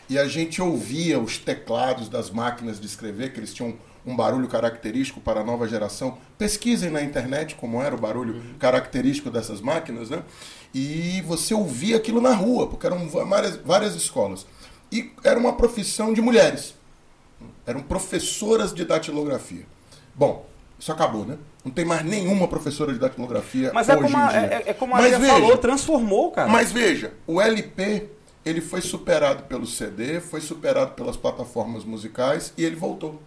[0.10, 3.76] E a gente ouvia os teclados das máquinas de escrever, que eles tinham
[4.06, 6.18] um barulho característico para a nova geração.
[6.38, 10.24] Pesquisem na internet como era o barulho característico dessas máquinas, né?
[10.74, 14.46] E você ouvia aquilo na rua, porque eram várias, várias escolas.
[14.92, 16.76] E era uma profissão de mulheres.
[17.66, 19.66] Eram professoras de datilografia.
[20.16, 20.46] Bom,
[20.78, 21.38] isso acabou, né?
[21.64, 24.40] Não tem mais nenhuma professora de datilografia Mas é hoje como, a, em dia.
[24.40, 26.50] é, é como a Mas veja, falou, transformou, cara.
[26.52, 28.10] mas veja, o LP
[28.46, 33.22] ele foi superado pelo CD, foi superado pelas plataformas musicais e ele voltou.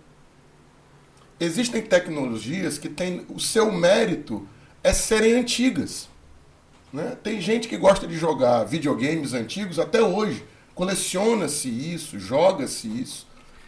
[1.38, 4.48] Existem tecnologias que têm o seu mérito
[4.82, 6.08] é serem antigas.
[6.92, 7.16] Né?
[7.22, 10.44] Tem gente que gosta de jogar videogames antigos até hoje.
[10.74, 13.26] Coleciona-se isso, joga-se isso.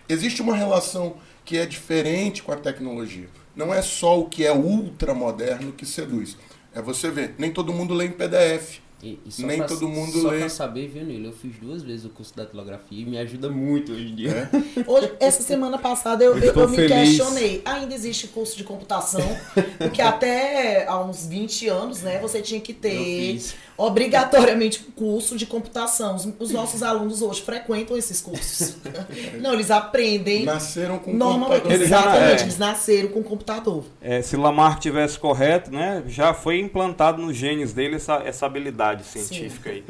[0.08, 3.28] Existe uma relação que é diferente com a tecnologia.
[3.54, 6.36] Não é só o que é ultramoderno que seduz.
[6.74, 8.78] É você ver, nem todo mundo lê em PDF.
[9.00, 10.40] E, e só Nem pra- todo mundo só lê.
[10.40, 11.26] pra saber, viu, Nilo?
[11.26, 14.50] Eu fiz duas vezes o curso da datilografia e me ajuda muito hoje em dia.
[14.52, 14.82] É?
[14.90, 16.90] Hoje, essa semana passada eu, Eu eu, me feliz.
[17.16, 17.62] questionei.
[17.64, 19.20] Ainda existe curso de computação?
[19.78, 23.54] Porque até há uns 20 anos, né, você tinha que Eu ter fiz.
[23.78, 26.16] Obrigatoriamente um curso de computação.
[26.16, 28.76] Os, os nossos alunos hoje frequentam esses cursos.
[29.40, 31.60] Não, eles aprendem Nasceram com normalmente.
[31.62, 31.86] computador.
[31.86, 32.42] Exatamente, é.
[32.42, 33.84] eles nasceram com computador.
[34.02, 39.04] É, se Lamarck tivesse correto, né, já foi implantado nos genes dele essa, essa habilidade
[39.04, 39.84] científica aí.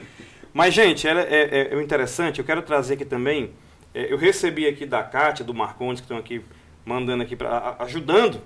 [0.53, 3.51] Mas, gente, é, é- é o interessante, eu quero trazer aqui também,
[3.95, 6.43] é, eu recebi aqui da Kátia, do Marcondes, que estão aqui
[6.85, 8.41] mandando aqui, pra, ajudando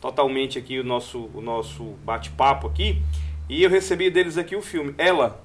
[0.00, 3.00] totalmente aqui o nosso, o nosso bate-papo aqui,
[3.48, 5.40] e eu recebi deles aqui o filme Ela,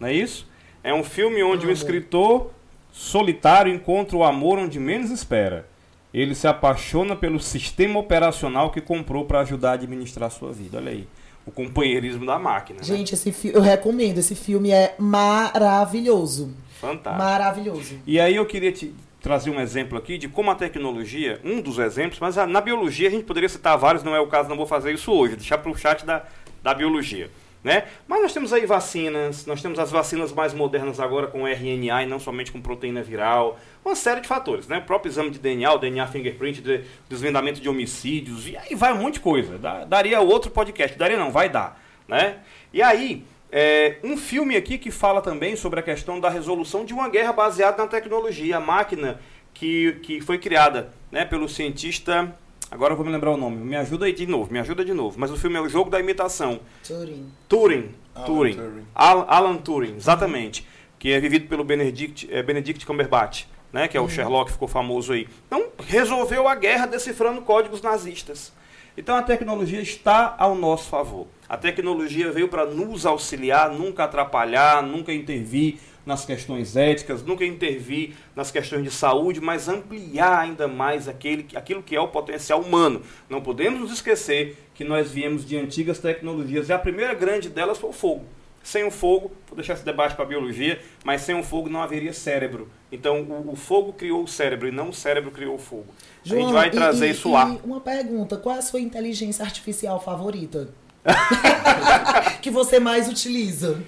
[0.00, 0.46] não é isso?
[0.84, 1.72] É um filme onde um Amo.
[1.72, 2.50] escritor
[2.92, 5.66] solitário encontra o amor onde menos espera.
[6.12, 10.76] Ele se apaixona pelo sistema operacional que comprou para ajudar a administrar a sua vida.
[10.78, 11.06] Olha aí,
[11.46, 12.80] o companheirismo da máquina.
[12.80, 12.84] né?
[12.84, 14.18] Gente, esse fi- eu recomendo.
[14.18, 16.52] Esse filme é maravilhoso.
[16.80, 17.22] Fantástico.
[17.24, 17.94] Maravilhoso.
[18.06, 21.78] E aí eu queria te trazer um exemplo aqui de como a tecnologia, um dos
[21.78, 24.66] exemplos, mas na biologia a gente poderia citar vários, não é o caso, não vou
[24.66, 26.24] fazer isso hoje, deixar para o chat da,
[26.62, 27.30] da biologia.
[27.62, 27.84] Né?
[28.08, 32.06] Mas nós temos aí vacinas, nós temos as vacinas mais modernas agora com RNA e
[32.06, 34.78] não somente com proteína viral, uma série de fatores, né?
[34.78, 38.92] O próprio exame de DNA, o DNA fingerprint, de, desvendamento de homicídios, e aí vai
[38.92, 39.58] um monte de coisa.
[39.86, 42.38] Daria outro podcast, daria não, vai dar, né?
[42.72, 46.92] E aí, é, um filme aqui que fala também sobre a questão da resolução de
[46.92, 49.20] uma guerra baseada na tecnologia, a máquina
[49.54, 52.34] que, que foi criada né, pelo cientista.
[52.72, 53.56] Agora eu vou me lembrar o nome.
[53.58, 55.20] Me ajuda aí de novo, me ajuda de novo.
[55.20, 56.58] Mas o filme é o jogo da imitação.
[56.88, 57.26] Turing.
[57.46, 57.90] Turing.
[58.14, 58.54] Alan Turing.
[58.54, 58.86] Turing.
[58.94, 60.66] Al- Alan Turing, exatamente.
[60.98, 63.88] Que é vivido pelo Benedict, é, Benedict Cumberbatch, né?
[63.88, 65.28] Que é o Sherlock, ficou famoso aí.
[65.46, 68.52] Então, resolveu a guerra decifrando códigos nazistas.
[68.96, 71.26] Então, a tecnologia está ao nosso favor.
[71.48, 78.14] A tecnologia veio para nos auxiliar, nunca atrapalhar, nunca intervir nas questões éticas, nunca intervir
[78.34, 83.02] nas questões de saúde, mas ampliar ainda mais aquele, aquilo que é o potencial humano.
[83.28, 87.78] Não podemos nos esquecer que nós viemos de antigas tecnologias e a primeira grande delas
[87.78, 88.24] foi o fogo.
[88.62, 91.82] Sem o fogo, vou deixar esse debate para a biologia, mas sem o fogo não
[91.82, 92.68] haveria cérebro.
[92.92, 95.86] Então o, o fogo criou o cérebro e não o cérebro criou o fogo.
[96.24, 97.56] a gente vai trazer e- isso e lá.
[97.64, 100.68] Uma pergunta: qual é a sua inteligência artificial favorita?
[102.40, 103.82] que você mais utiliza?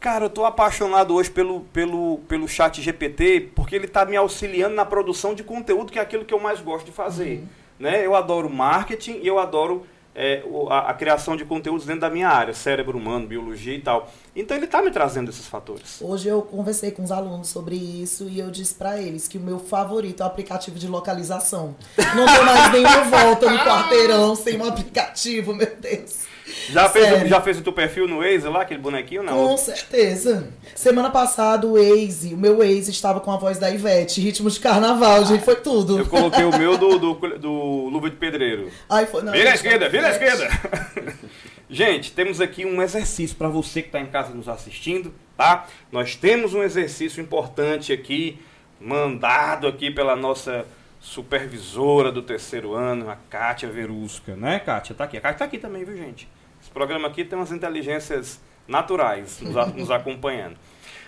[0.00, 4.74] Cara, eu tô apaixonado hoje pelo, pelo, pelo chat GPT, porque ele está me auxiliando
[4.74, 7.44] na produção de conteúdo, que é aquilo que eu mais gosto de fazer.
[7.78, 8.04] Né?
[8.06, 12.30] Eu adoro marketing e eu adoro é, a, a criação de conteúdos dentro da minha
[12.30, 14.10] área, cérebro humano, biologia e tal.
[14.34, 16.00] Então ele está me trazendo esses fatores.
[16.00, 19.40] Hoje eu conversei com os alunos sobre isso e eu disse pra eles que o
[19.40, 21.76] meu favorito é o aplicativo de localização.
[22.16, 26.29] Não tem mais nenhuma volta no quarteirão sem um aplicativo, meu Deus.
[26.68, 29.22] Já fez, o- já fez o teu perfil no Waze lá, aquele bonequinho?
[29.22, 29.32] Não.
[29.48, 30.48] Com certeza.
[30.74, 34.60] Semana passada o Waze, o meu Waze estava com a voz da Ivete, ritmo de
[34.60, 35.98] carnaval, gente, foi tudo.
[35.98, 38.70] Eu coloquei o meu do, do, do Luva de Pedreiro.
[38.88, 40.48] Ai, foi, não, Vira à gente, esquerda, vira à esquerda.
[41.72, 45.68] Gente, temos aqui um exercício para você que está em casa nos assistindo, tá?
[45.92, 48.40] Nós temos um exercício importante aqui,
[48.80, 50.66] mandado aqui pela nossa
[51.00, 54.96] supervisora do terceiro ano, a Kátia Verusca, né, Kátia?
[54.96, 55.16] Tá aqui.
[55.16, 56.26] A Kátia tá aqui também, viu, gente?
[56.70, 60.56] Esse programa aqui tem umas inteligências naturais nos, nos acompanhando.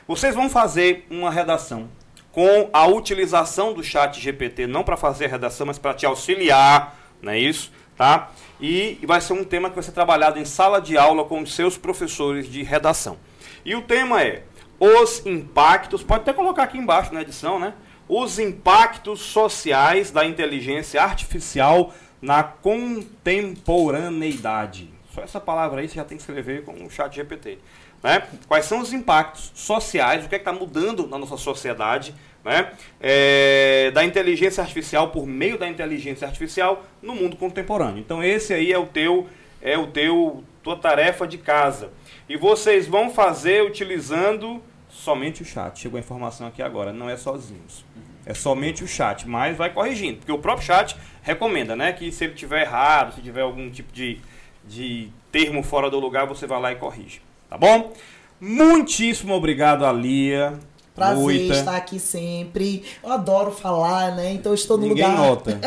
[0.09, 1.89] Vocês vão fazer uma redação
[2.33, 6.99] com a utilização do chat GPT, não para fazer a redação, mas para te auxiliar,
[7.23, 7.71] não é isso?
[7.97, 8.33] Tá?
[8.61, 11.79] E vai ser um tema que vai ser trabalhado em sala de aula com seus
[11.79, 13.17] professores de redação.
[13.65, 14.43] E o tema é
[14.81, 17.75] os impactos, pode até colocar aqui embaixo na edição, né?
[18.09, 24.92] Os impactos sociais da inteligência artificial na contemporaneidade.
[25.15, 27.59] Só essa palavra aí você já tem que escrever com o chat GPT.
[28.03, 28.23] Né?
[28.49, 32.73] Quais são os impactos sociais, o que é está mudando na nossa sociedade né?
[33.01, 37.99] É, da inteligência artificial por meio da inteligência artificial no mundo contemporâneo.
[37.99, 39.29] Então esse aí é o teu
[39.61, 41.91] é o teu tua tarefa de casa.
[42.29, 45.79] E vocês vão fazer utilizando somente o chat.
[45.79, 47.85] Chegou a informação aqui agora, não é sozinhos.
[48.25, 52.25] É somente o chat, mas vai corrigindo, porque o próprio chat recomenda, né, que se
[52.25, 54.21] ele tiver errado, se tiver algum tipo de,
[54.69, 57.21] de termo fora do lugar, você vai lá e corrige.
[57.49, 57.93] Tá bom?
[58.41, 60.59] Muitíssimo obrigado a Lia.
[60.95, 61.55] Prazer Muita.
[61.55, 62.83] estar aqui sempre.
[63.03, 64.33] Eu adoro falar, né?
[64.33, 65.17] Então estou no Ninguém lugar.
[65.27, 65.61] Nota.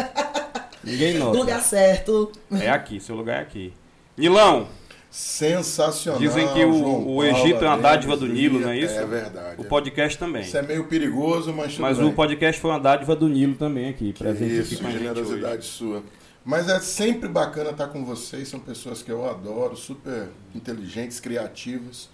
[0.84, 1.32] Ninguém nota.
[1.34, 2.32] No lugar certo.
[2.52, 3.74] É aqui, seu lugar é aqui.
[4.16, 4.68] Nilão.
[5.10, 6.20] Sensacional.
[6.20, 8.94] Dizem que o, o Egito é uma dádiva do Nilo, não é isso?
[9.00, 9.56] É verdade.
[9.62, 10.42] O podcast também.
[10.42, 12.08] Isso é meio perigoso, mas Mas bem.
[12.08, 15.66] o podcast foi uma dádiva do Nilo também aqui, presente isso, aqui com a generosidade
[15.66, 16.04] sua.
[16.46, 22.08] Mas é sempre bacana estar com vocês, são pessoas que eu adoro, super inteligentes, criativas.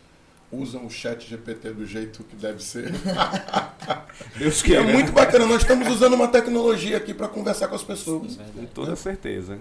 [0.50, 2.92] Usam o chat GPT do jeito que deve ser.
[4.38, 5.46] Deus que é muito bacana.
[5.46, 8.38] Nós estamos usando uma tecnologia aqui para conversar com as pessoas.
[8.38, 9.60] Com toda certeza.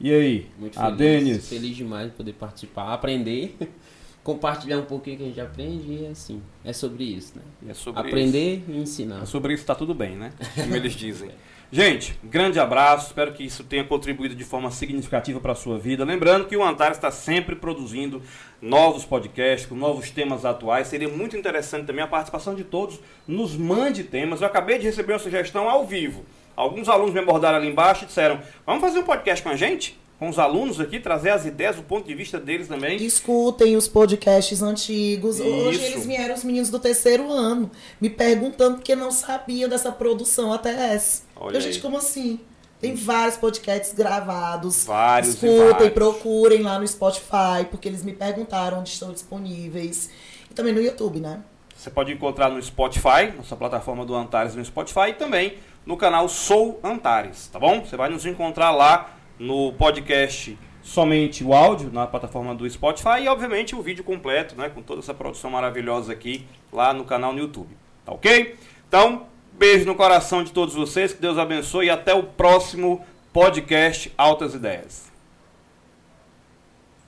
[0.00, 0.50] E aí?
[0.58, 1.48] Muito a feliz, Denis?
[1.48, 3.56] feliz demais de poder participar, aprender,
[4.24, 7.70] compartilhar um pouquinho que a gente aprende e assim, é sobre isso, né?
[7.70, 8.70] É sobre aprender isso.
[8.70, 9.22] e ensinar.
[9.22, 10.32] É sobre isso está tudo bem, né?
[10.54, 11.30] Como eles dizem.
[11.74, 16.04] Gente, grande abraço, espero que isso tenha contribuído de forma significativa para a sua vida.
[16.04, 18.22] Lembrando que o Antares está sempre produzindo
[18.62, 20.86] novos podcasts, com novos temas atuais.
[20.86, 23.00] Seria muito interessante também a participação de todos.
[23.26, 24.40] Nos mande temas.
[24.40, 26.24] Eu acabei de receber uma sugestão ao vivo.
[26.54, 29.98] Alguns alunos me abordaram ali embaixo e disseram: Vamos fazer um podcast com a gente?
[30.18, 32.96] Com os alunos aqui, trazer as ideias, o ponto de vista deles também.
[33.02, 35.40] Escutem os podcasts antigos.
[35.40, 35.92] Hoje Isso.
[35.92, 41.24] eles vieram, os meninos do terceiro ano, me perguntando porque não sabiam dessa produção ATS.
[41.34, 41.80] Olha Eu, gente, aí.
[41.82, 42.38] como assim?
[42.80, 44.84] Tem vários podcasts gravados.
[44.84, 50.10] Vários Escutem, procurem lá no Spotify, porque eles me perguntaram onde estão disponíveis.
[50.50, 51.40] E também no YouTube, né?
[51.74, 56.28] Você pode encontrar no Spotify, nossa plataforma do Antares no Spotify, e também no canal
[56.28, 57.84] Sou Antares, tá bom?
[57.84, 63.28] Você vai nos encontrar lá no podcast somente o áudio na plataforma do Spotify e
[63.28, 67.38] obviamente o vídeo completo, né, com toda essa produção maravilhosa aqui lá no canal no
[67.38, 67.74] YouTube,
[68.04, 68.54] tá ok?
[68.86, 74.12] Então, beijo no coração de todos vocês, que Deus abençoe e até o próximo podcast
[74.16, 75.13] Altas Ideias.